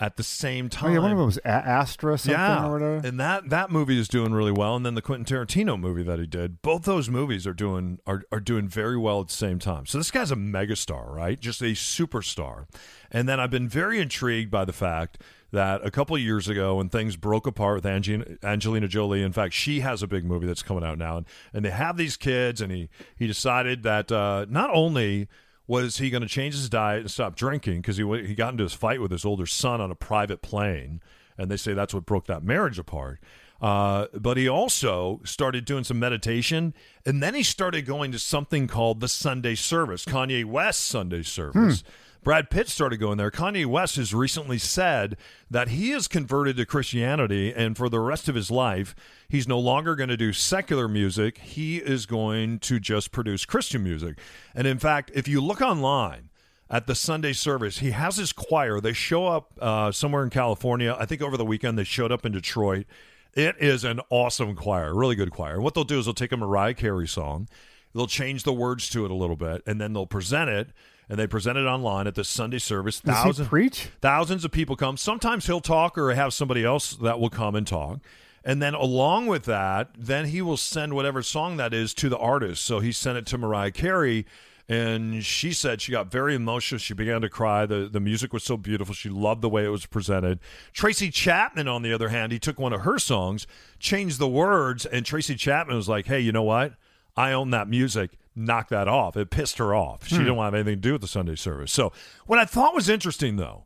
at 0.00 0.16
the 0.16 0.22
same 0.22 0.66
Oh, 0.66 0.68
time. 0.68 0.92
yeah, 0.92 0.98
one 1.00 1.10
of 1.10 1.18
them 1.18 1.26
was 1.26 1.38
a- 1.38 1.48
Astra 1.48 2.16
something 2.18 2.38
yeah, 2.38 2.66
or 2.66 2.72
whatever. 2.72 3.06
and 3.06 3.18
that 3.18 3.50
that 3.50 3.70
movie 3.70 3.98
is 3.98 4.06
doing 4.06 4.32
really 4.32 4.52
well. 4.52 4.76
And 4.76 4.86
then 4.86 4.94
the 4.94 5.02
Quentin 5.02 5.24
Tarantino 5.24 5.78
movie 5.78 6.04
that 6.04 6.18
he 6.20 6.26
did, 6.26 6.62
both 6.62 6.84
those 6.84 7.08
movies 7.10 7.46
are 7.46 7.52
doing 7.54 7.98
are 8.06 8.22
are 8.30 8.40
doing 8.40 8.68
very 8.68 8.96
well 8.96 9.20
at 9.20 9.28
the 9.28 9.34
same 9.34 9.58
time. 9.58 9.86
So 9.86 9.98
this 9.98 10.10
guy's 10.10 10.30
a 10.30 10.36
megastar, 10.36 11.10
right? 11.10 11.40
Just 11.40 11.60
a 11.62 11.72
superstar. 11.74 12.66
And 13.10 13.28
then 13.28 13.40
I've 13.40 13.50
been 13.50 13.68
very 13.68 14.00
intrigued 14.00 14.50
by 14.50 14.64
the 14.64 14.72
fact 14.72 15.20
that 15.50 15.80
a 15.84 15.90
couple 15.90 16.14
of 16.14 16.20
years 16.20 16.46
ago, 16.46 16.76
when 16.76 16.90
things 16.90 17.16
broke 17.16 17.46
apart 17.46 17.76
with 17.76 17.86
Angelina, 17.86 18.36
Angelina 18.42 18.86
Jolie, 18.86 19.22
in 19.22 19.32
fact, 19.32 19.54
she 19.54 19.80
has 19.80 20.02
a 20.02 20.06
big 20.06 20.24
movie 20.26 20.46
that's 20.46 20.62
coming 20.62 20.84
out 20.84 20.98
now, 20.98 21.16
and, 21.16 21.26
and 21.54 21.64
they 21.64 21.70
have 21.70 21.96
these 21.96 22.16
kids, 22.18 22.60
and 22.60 22.70
he 22.70 22.88
he 23.16 23.26
decided 23.26 23.82
that 23.82 24.12
uh, 24.12 24.44
not 24.48 24.70
only 24.72 25.26
was 25.68 25.98
he 25.98 26.10
going 26.10 26.22
to 26.22 26.28
change 26.28 26.54
his 26.54 26.68
diet 26.68 27.02
and 27.02 27.10
stop 27.10 27.36
drinking 27.36 27.82
because 27.82 27.98
he 27.98 28.26
he 28.26 28.34
got 28.34 28.52
into 28.52 28.64
his 28.64 28.74
fight 28.74 29.00
with 29.00 29.12
his 29.12 29.24
older 29.24 29.46
son 29.46 29.80
on 29.80 29.92
a 29.92 29.94
private 29.94 30.42
plane, 30.42 31.00
and 31.36 31.48
they 31.50 31.56
say 31.56 31.74
that's 31.74 31.94
what 31.94 32.04
broke 32.06 32.26
that 32.26 32.42
marriage 32.42 32.78
apart. 32.78 33.20
Uh, 33.60 34.06
but 34.14 34.36
he 34.36 34.48
also 34.48 35.20
started 35.24 35.64
doing 35.64 35.84
some 35.84 35.98
meditation, 35.98 36.72
and 37.04 37.22
then 37.22 37.34
he 37.34 37.42
started 37.42 37.84
going 37.84 38.12
to 38.12 38.18
something 38.18 38.66
called 38.66 39.00
the 39.00 39.08
Sunday 39.08 39.54
service, 39.54 40.04
Kanye 40.04 40.44
West 40.44 40.86
Sunday 40.86 41.22
service. 41.22 41.82
Brad 42.22 42.50
Pitt 42.50 42.68
started 42.68 42.98
going 42.98 43.18
there. 43.18 43.30
Kanye 43.30 43.66
West 43.66 43.96
has 43.96 44.12
recently 44.12 44.58
said 44.58 45.16
that 45.50 45.68
he 45.68 45.92
is 45.92 46.08
converted 46.08 46.56
to 46.56 46.66
Christianity, 46.66 47.52
and 47.54 47.76
for 47.76 47.88
the 47.88 48.00
rest 48.00 48.28
of 48.28 48.34
his 48.34 48.50
life, 48.50 48.94
he's 49.28 49.48
no 49.48 49.58
longer 49.58 49.96
going 49.96 50.08
to 50.08 50.16
do 50.16 50.32
secular 50.32 50.88
music. 50.88 51.38
He 51.38 51.78
is 51.78 52.06
going 52.06 52.58
to 52.60 52.78
just 52.78 53.12
produce 53.12 53.44
Christian 53.44 53.82
music. 53.82 54.18
And 54.54 54.66
in 54.66 54.78
fact, 54.78 55.10
if 55.14 55.28
you 55.28 55.40
look 55.40 55.60
online, 55.60 56.30
at 56.70 56.86
the 56.86 56.94
Sunday 56.94 57.32
service. 57.32 57.78
He 57.78 57.92
has 57.92 58.16
his 58.16 58.32
choir. 58.32 58.80
They 58.80 58.92
show 58.92 59.26
up 59.26 59.52
uh, 59.60 59.92
somewhere 59.92 60.22
in 60.22 60.30
California. 60.30 60.96
I 60.98 61.06
think 61.06 61.22
over 61.22 61.36
the 61.36 61.44
weekend 61.44 61.78
they 61.78 61.84
showed 61.84 62.12
up 62.12 62.26
in 62.26 62.32
Detroit. 62.32 62.86
It 63.34 63.56
is 63.58 63.84
an 63.84 64.00
awesome 64.10 64.54
choir, 64.54 64.94
really 64.94 65.14
good 65.14 65.30
choir. 65.30 65.54
And 65.54 65.62
what 65.62 65.74
they'll 65.74 65.84
do 65.84 65.98
is 65.98 66.06
they'll 66.06 66.14
take 66.14 66.32
a 66.32 66.36
Mariah 66.36 66.74
Carey 66.74 67.06
song, 67.06 67.48
they'll 67.94 68.06
change 68.06 68.42
the 68.42 68.52
words 68.52 68.88
to 68.90 69.04
it 69.04 69.10
a 69.10 69.14
little 69.14 69.36
bit, 69.36 69.62
and 69.66 69.80
then 69.80 69.92
they'll 69.92 70.06
present 70.06 70.50
it. 70.50 70.70
And 71.08 71.18
they 71.18 71.26
present 71.26 71.56
it 71.56 71.64
online 71.64 72.06
at 72.06 72.14
the 72.14 72.24
Sunday 72.24 72.58
service. 72.58 73.00
Thousands, 73.00 73.48
preach? 73.48 73.88
thousands 74.00 74.44
of 74.44 74.50
people 74.50 74.76
come. 74.76 74.96
Sometimes 74.96 75.46
he'll 75.46 75.60
talk 75.60 75.96
or 75.96 76.12
have 76.12 76.34
somebody 76.34 76.64
else 76.64 76.92
that 76.96 77.18
will 77.18 77.30
come 77.30 77.54
and 77.54 77.66
talk. 77.66 78.00
And 78.44 78.60
then 78.62 78.74
along 78.74 79.26
with 79.26 79.44
that, 79.44 79.90
then 79.96 80.26
he 80.26 80.42
will 80.42 80.56
send 80.56 80.94
whatever 80.94 81.22
song 81.22 81.56
that 81.56 81.72
is 81.72 81.94
to 81.94 82.08
the 82.08 82.18
artist. 82.18 82.64
So 82.64 82.80
he 82.80 82.92
sent 82.92 83.18
it 83.18 83.26
to 83.26 83.38
Mariah 83.38 83.70
Carey 83.70 84.26
and 84.68 85.24
she 85.24 85.52
said 85.52 85.80
she 85.80 85.92
got 85.92 86.10
very 86.10 86.34
emotional. 86.34 86.78
She 86.78 86.92
began 86.92 87.22
to 87.22 87.30
cry. 87.30 87.64
The 87.64 87.88
the 87.90 88.00
music 88.00 88.32
was 88.34 88.44
so 88.44 88.56
beautiful. 88.56 88.94
She 88.94 89.08
loved 89.08 89.40
the 89.40 89.48
way 89.48 89.64
it 89.64 89.70
was 89.70 89.86
presented. 89.86 90.40
Tracy 90.74 91.10
Chapman, 91.10 91.68
on 91.68 91.82
the 91.82 91.92
other 91.92 92.10
hand, 92.10 92.32
he 92.32 92.38
took 92.38 92.58
one 92.58 92.74
of 92.74 92.82
her 92.82 92.98
songs, 92.98 93.46
changed 93.78 94.18
the 94.18 94.28
words, 94.28 94.84
and 94.84 95.06
Tracy 95.06 95.36
Chapman 95.36 95.76
was 95.76 95.88
like, 95.88 96.06
"Hey, 96.06 96.20
you 96.20 96.32
know 96.32 96.42
what? 96.42 96.74
I 97.16 97.32
own 97.32 97.50
that 97.50 97.66
music. 97.66 98.18
Knock 98.38 98.68
that 98.68 98.88
off." 98.88 99.16
It 99.16 99.30
pissed 99.30 99.58
her 99.58 99.74
off. 99.74 100.06
She 100.06 100.16
hmm. 100.16 100.22
didn't 100.22 100.36
want 100.36 100.54
have 100.54 100.54
anything 100.54 100.80
to 100.80 100.88
do 100.88 100.92
with 100.92 101.02
the 101.02 101.08
Sunday 101.08 101.34
service. 101.34 101.72
So 101.72 101.92
what 102.26 102.38
I 102.38 102.44
thought 102.44 102.74
was 102.74 102.88
interesting 102.88 103.36
though 103.36 103.64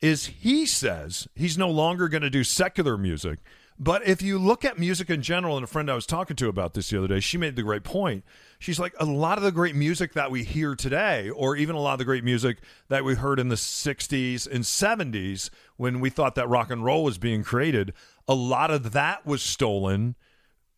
is 0.00 0.26
he 0.26 0.66
says 0.66 1.28
he's 1.34 1.56
no 1.56 1.70
longer 1.70 2.08
going 2.08 2.22
to 2.22 2.30
do 2.30 2.44
secular 2.44 2.98
music. 2.98 3.38
But 3.78 4.06
if 4.06 4.22
you 4.22 4.38
look 4.38 4.64
at 4.64 4.78
music 4.78 5.10
in 5.10 5.20
general, 5.22 5.56
and 5.56 5.64
a 5.64 5.66
friend 5.66 5.90
I 5.90 5.94
was 5.94 6.06
talking 6.06 6.36
to 6.36 6.48
about 6.48 6.74
this 6.74 6.90
the 6.90 6.98
other 6.98 7.08
day, 7.08 7.20
she 7.20 7.38
made 7.38 7.56
the 7.56 7.62
great 7.62 7.82
point. 7.82 8.24
She's 8.60 8.78
like, 8.78 8.94
a 9.00 9.04
lot 9.04 9.36
of 9.36 9.42
the 9.42 9.50
great 9.50 9.74
music 9.74 10.12
that 10.12 10.30
we 10.30 10.44
hear 10.44 10.76
today, 10.76 11.28
or 11.30 11.56
even 11.56 11.74
a 11.74 11.80
lot 11.80 11.94
of 11.94 11.98
the 11.98 12.04
great 12.04 12.22
music 12.22 12.58
that 12.88 13.02
we 13.02 13.16
heard 13.16 13.40
in 13.40 13.48
the 13.48 13.56
60s 13.56 14.48
and 14.48 14.62
70s 14.62 15.50
when 15.76 15.98
we 15.98 16.08
thought 16.08 16.36
that 16.36 16.48
rock 16.48 16.70
and 16.70 16.84
roll 16.84 17.02
was 17.02 17.18
being 17.18 17.42
created, 17.42 17.92
a 18.28 18.34
lot 18.34 18.70
of 18.70 18.92
that 18.92 19.26
was 19.26 19.42
stolen 19.42 20.14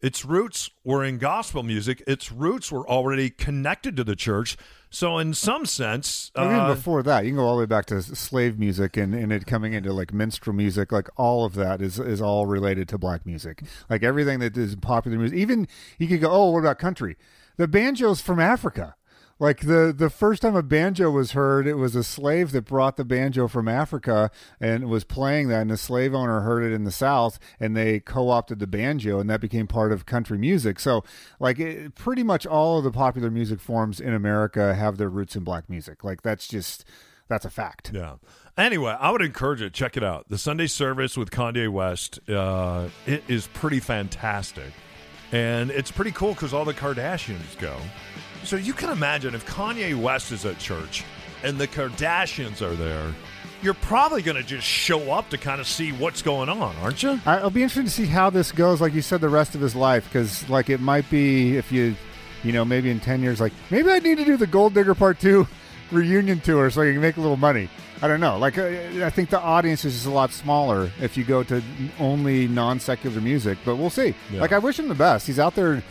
its 0.01 0.25
roots 0.25 0.71
were 0.85 1.05
in 1.05 1.19
gospel 1.19 1.63
music. 1.63 2.03
Its 2.07 2.31
roots 2.31 2.71
were 2.71 2.87
already 2.89 3.31
connected 3.31 3.97
to 3.97 4.05
the 4.05 4.17
church. 4.17 4.57
So, 4.91 5.19
in 5.19 5.35
some 5.35 5.67
sense, 5.67 6.31
Or 6.37 6.45
even 6.45 6.57
uh, 6.57 6.75
before 6.75 7.03
that, 7.03 7.25
you 7.25 7.31
can 7.31 7.39
go 7.39 7.45
all 7.45 7.57
the 7.57 7.61
way 7.61 7.67
back 7.67 7.87
to 7.87 8.03
slave 8.03 8.59
music 8.59 8.97
and, 8.97 9.15
and 9.15 9.33
it 9.33 9.47
coming 9.47 9.73
into 9.73 9.93
like 9.93 10.13
minstrel 10.13 10.55
music. 10.55 10.93
Like 10.93 11.09
all 11.17 11.45
of 11.45 11.55
that 11.55 11.81
is, 11.83 11.99
is 11.99 12.21
all 12.21 12.47
related 12.47 12.89
to 12.91 12.99
black 12.99 13.27
music. 13.27 13.63
Like 13.89 14.03
everything 14.03 14.39
that 14.41 14.57
is 14.57 14.77
popular 14.77 15.19
music. 15.19 15.39
Even 15.39 15.67
you 15.99 16.09
could 16.09 16.21
go, 16.21 16.31
oh, 16.31 16.51
what 16.51 16.61
about 16.61 16.79
country? 16.79 17.17
The 17.57 17.67
banjo's 17.67 18.21
from 18.21 18.39
Africa. 18.39 18.97
Like 19.39 19.61
the 19.61 19.95
the 19.97 20.09
first 20.09 20.43
time 20.43 20.57
a 20.57 20.63
banjo 20.63 21.11
was 21.11 21.33
heard, 21.33 21.67
it 21.67 21.75
was 21.75 21.95
a 21.95 22.03
slave 22.03 22.53
that 22.53 22.65
brought 22.65 22.97
the 22.97 23.05
banjo 23.05 23.49
from 23.49 23.69
Africa 23.69 24.31
and 24.59 24.89
was 24.89 25.05
playing 25.05 25.49
that, 25.49 25.61
and 25.61 25.71
the 25.71 25.77
slave 25.77 26.15
owner 26.15 26.41
heard 26.41 26.63
it 26.63 26.75
in 26.75 26.85
the 26.85 26.91
South, 26.91 27.39
and 27.61 27.77
they 27.77 28.01
co-opted 28.01 28.61
the 28.61 28.67
banjo, 28.67 29.21
and 29.21 29.29
that 29.29 29.43
became 29.43 29.67
part 29.67 29.93
of 29.93 30.07
country 30.07 30.39
music. 30.39 30.81
So, 30.81 31.05
like, 31.39 31.59
it, 31.59 31.95
pretty 31.95 32.23
much 32.23 32.47
all 32.47 32.79
of 32.79 32.85
the 32.85 32.91
popular 32.91 33.31
music 33.31 33.61
forms 33.61 34.01
in 34.01 34.15
America 34.15 34.75
have 34.75 34.97
their 34.97 35.11
roots 35.11 35.37
in 35.37 35.45
black 35.45 35.69
music. 35.69 36.03
Like, 36.03 36.23
that's 36.23 36.49
just 36.49 36.87
that's 37.29 37.45
a 37.45 37.51
fact. 37.51 37.91
Yeah. 37.93 38.15
Anyway, 38.57 38.97
I 38.99 39.11
would 39.11 39.21
encourage 39.21 39.61
it. 39.61 39.75
Check 39.75 39.99
it 39.99 40.03
out. 40.03 40.31
The 40.31 40.39
Sunday 40.39 40.67
service 40.67 41.15
with 41.15 41.31
Kanye 41.31 41.69
West. 41.69 42.21
Uh, 42.27 42.89
it 43.07 43.23
is 43.29 43.49
pretty 43.49 43.81
fantastic, 43.81 44.73
and 45.31 45.71
it's 45.71 45.91
pretty 45.91 46.13
cool 46.13 46.33
because 46.33 46.55
all 46.55 46.65
the 46.65 46.73
Kardashians 46.73 47.59
go. 47.59 47.77
So 48.47 48.55
you 48.55 48.75
can 48.75 48.91
imagine 48.91 49.35
if 49.35 49.45
Kanye 49.45 50.01
West 50.01 50.31
is 50.31 50.47
at 50.47 50.59
church 50.61 51.05
and 51.43 51.59
the 51.59 51.67
Kardashians 51.67 52.63
are 52.63 52.77
there, 52.77 53.13
you're 53.61 53.75
probably 53.75 54.23
going 54.23 54.37
to 54.37 54.45
just 54.45 54.65
show 54.65 55.11
up 55.11 55.29
to 55.31 55.39
kind 55.39 55.61
of 55.61 55.67
see 55.67 55.91
what's 55.91 56.23
going 56.23 56.49
on, 56.49 56.77
aren't 56.77 57.03
you? 57.03 57.21
I, 57.27 57.39
it'll 57.39 57.51
be 57.51 57.65
interesting 57.65 57.87
to 57.87 57.91
see 57.91 58.07
how 58.07 58.31
this 58.31 58.53
goes. 58.53 58.81
Like 58.81 58.95
you 58.95 59.03
said, 59.03 59.21
the 59.21 59.29
rest 59.29 59.57
of 59.57 59.61
his 59.61 59.75
life, 59.75 60.05
because 60.05 60.49
like 60.49 60.71
it 60.71 60.81
might 60.81 61.11
be 61.11 61.57
if 61.57 61.73
you, 61.73 61.97
you 62.45 62.53
know, 62.53 62.65
maybe 62.65 62.89
in 62.89 63.01
ten 63.01 63.21
years, 63.21 63.41
like 63.41 63.53
maybe 63.71 63.91
I 63.91 63.99
need 63.99 64.19
to 64.19 64.25
do 64.25 64.37
the 64.37 64.47
Gold 64.47 64.75
Digger 64.75 64.95
Part 64.95 65.19
Two 65.19 65.49
reunion 65.91 66.39
tour 66.39 66.71
so 66.71 66.83
I 66.83 66.93
can 66.93 67.01
make 67.01 67.17
a 67.17 67.21
little 67.21 67.37
money. 67.37 67.69
I 68.01 68.07
don't 68.07 68.21
know. 68.21 68.39
Like 68.39 68.59
uh, 68.59 68.69
I 69.03 69.11
think 69.11 69.31
the 69.31 69.41
audience 69.41 69.85
is 69.85 69.95
just 69.95 70.07
a 70.07 70.11
lot 70.11 70.31
smaller 70.31 70.89
if 71.01 71.17
you 71.17 71.25
go 71.25 71.43
to 71.43 71.61
only 71.99 72.47
non 72.47 72.79
secular 72.79 73.21
music. 73.21 73.59
But 73.65 73.75
we'll 73.75 73.91
see. 73.91 74.15
Yeah. 74.31 74.41
Like 74.41 74.53
I 74.53 74.59
wish 74.59 74.79
him 74.79 74.87
the 74.87 74.95
best. 74.95 75.27
He's 75.27 75.41
out 75.41 75.57
there 75.57 75.83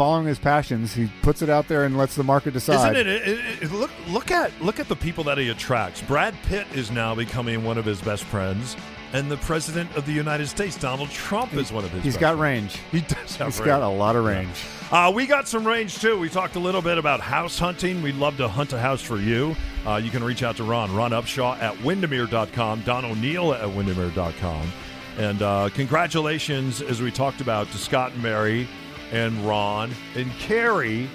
following 0.00 0.24
his 0.26 0.38
passions. 0.38 0.94
He 0.94 1.10
puts 1.20 1.42
it 1.42 1.50
out 1.50 1.68
there 1.68 1.84
and 1.84 1.94
lets 1.98 2.14
the 2.14 2.24
market 2.24 2.54
decide. 2.54 2.96
Isn't 2.96 3.06
it, 3.06 3.28
it, 3.28 3.62
it- 3.64 3.70
Look, 3.72 3.90
look 4.08 4.30
at 4.30 4.50
look 4.62 4.80
at 4.80 4.88
the 4.88 4.96
people 4.96 5.22
that 5.24 5.36
he 5.36 5.50
attracts. 5.50 6.00
Brad 6.00 6.34
Pitt 6.44 6.66
is 6.74 6.90
now 6.90 7.14
becoming 7.14 7.64
one 7.64 7.76
of 7.76 7.84
his 7.84 8.00
best 8.00 8.24
friends, 8.24 8.78
and 9.12 9.30
the 9.30 9.36
president 9.36 9.94
of 9.96 10.06
the 10.06 10.12
United 10.12 10.46
States, 10.46 10.78
Donald 10.78 11.10
Trump, 11.10 11.52
is 11.52 11.70
one 11.70 11.84
of 11.84 11.90
his. 11.90 12.02
He's 12.02 12.16
got 12.16 12.38
friends. 12.38 12.74
range. 12.76 12.80
He 12.92 13.00
does 13.02 13.36
have. 13.36 13.48
He's 13.48 13.58
range. 13.58 13.66
got 13.66 13.82
a 13.82 13.88
lot 13.90 14.16
of 14.16 14.24
range. 14.24 14.56
Uh, 14.90 15.12
we 15.14 15.26
got 15.26 15.46
some 15.46 15.66
range 15.66 15.98
too. 15.98 16.18
We 16.18 16.30
talked 16.30 16.56
a 16.56 16.58
little 16.60 16.80
bit 16.80 16.96
about 16.96 17.20
house 17.20 17.58
hunting. 17.58 18.00
We'd 18.00 18.14
love 18.16 18.38
to 18.38 18.48
hunt 18.48 18.72
a 18.72 18.78
house 18.78 19.02
for 19.02 19.18
you. 19.18 19.54
Uh, 19.86 19.96
you 20.02 20.10
can 20.10 20.24
reach 20.24 20.42
out 20.42 20.56
to 20.56 20.64
Ron, 20.64 20.94
Ron 20.96 21.10
Upshaw 21.10 21.60
at 21.60 21.76
Windermere.com, 21.84 22.80
Don 22.86 23.04
O'Neill 23.04 23.52
at 23.52 23.68
Windermere.com. 23.68 24.72
And 25.18 25.42
uh, 25.42 25.68
congratulations, 25.74 26.80
as 26.80 27.02
we 27.02 27.10
talked 27.10 27.42
about, 27.42 27.70
to 27.72 27.76
Scott 27.78 28.12
and 28.12 28.22
Mary 28.22 28.66
and 29.12 29.36
Ron 29.46 29.90
and 30.14 30.30
Carrie. 30.38 31.08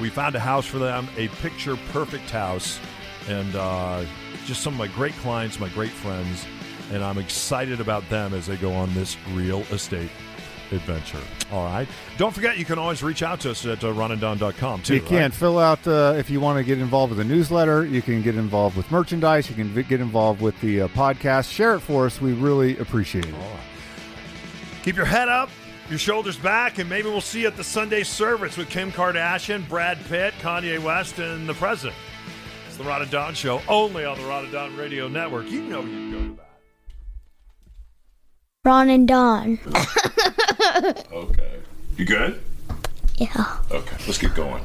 We 0.00 0.08
found 0.08 0.34
a 0.34 0.40
house 0.40 0.66
for 0.66 0.78
them, 0.78 1.08
a 1.16 1.28
picture 1.28 1.76
perfect 1.92 2.30
house. 2.30 2.78
And 3.28 3.54
uh, 3.54 4.04
just 4.46 4.62
some 4.62 4.72
of 4.72 4.78
my 4.78 4.88
great 4.88 5.14
clients, 5.14 5.60
my 5.60 5.68
great 5.68 5.90
friends. 5.90 6.46
And 6.90 7.04
I'm 7.04 7.18
excited 7.18 7.80
about 7.80 8.08
them 8.08 8.34
as 8.34 8.46
they 8.46 8.56
go 8.56 8.72
on 8.72 8.92
this 8.94 9.16
real 9.32 9.60
estate 9.70 10.10
adventure. 10.72 11.20
All 11.52 11.64
right. 11.64 11.88
Don't 12.16 12.34
forget, 12.34 12.58
you 12.58 12.64
can 12.64 12.78
always 12.78 13.02
reach 13.02 13.22
out 13.22 13.40
to 13.40 13.50
us 13.50 13.66
at 13.66 13.82
uh, 13.84 13.92
ronanddon.com, 13.92 14.82
too. 14.82 14.94
You 14.94 15.00
right? 15.00 15.08
can 15.08 15.30
fill 15.30 15.58
out 15.58 15.86
uh, 15.86 16.14
if 16.16 16.30
you 16.30 16.40
want 16.40 16.58
to 16.58 16.64
get 16.64 16.78
involved 16.78 17.10
with 17.10 17.18
the 17.18 17.32
newsletter. 17.32 17.84
You 17.84 18.02
can 18.02 18.22
get 18.22 18.36
involved 18.36 18.76
with 18.76 18.90
merchandise. 18.90 19.48
You 19.50 19.56
can 19.56 19.68
v- 19.68 19.82
get 19.82 20.00
involved 20.00 20.40
with 20.40 20.60
the 20.60 20.82
uh, 20.82 20.88
podcast. 20.88 21.50
Share 21.52 21.74
it 21.74 21.80
for 21.80 22.06
us. 22.06 22.20
We 22.20 22.32
really 22.32 22.78
appreciate 22.78 23.26
it. 23.26 23.34
Keep 24.82 24.96
your 24.96 25.06
head 25.06 25.28
up, 25.28 25.50
your 25.90 25.98
shoulders 25.98 26.36
back, 26.36 26.78
and 26.78 26.88
maybe 26.88 27.08
we'll 27.08 27.20
see 27.20 27.42
you 27.42 27.48
at 27.48 27.56
the 27.56 27.64
Sunday 27.64 28.02
service 28.04 28.56
with 28.56 28.70
Kim 28.70 28.92
Kardashian, 28.92 29.68
Brad 29.68 29.98
Pitt, 30.08 30.32
Kanye 30.40 30.78
West, 30.82 31.18
and 31.18 31.48
the 31.48 31.54
president. 31.54 31.96
It's 32.68 32.76
the 32.76 32.84
Ron 32.84 33.02
and 33.02 33.10
Don 33.10 33.34
Show, 33.34 33.60
only 33.68 34.04
on 34.04 34.16
the 34.18 34.24
Ron 34.24 34.44
and 34.44 34.52
Don 34.52 34.76
Radio 34.76 35.08
Network. 35.08 35.50
You 35.50 35.62
know 35.62 35.82
you'd 35.82 36.12
go 36.12 36.18
to 36.20 36.36
that. 36.36 36.46
Ron 38.64 38.90
and 38.90 39.08
Don. 39.08 39.58
Okay. 41.12 41.58
You 41.96 42.04
good? 42.04 42.40
Yeah. 43.16 43.58
Okay. 43.70 43.96
Let's 44.06 44.18
get 44.18 44.34
going. 44.34 44.62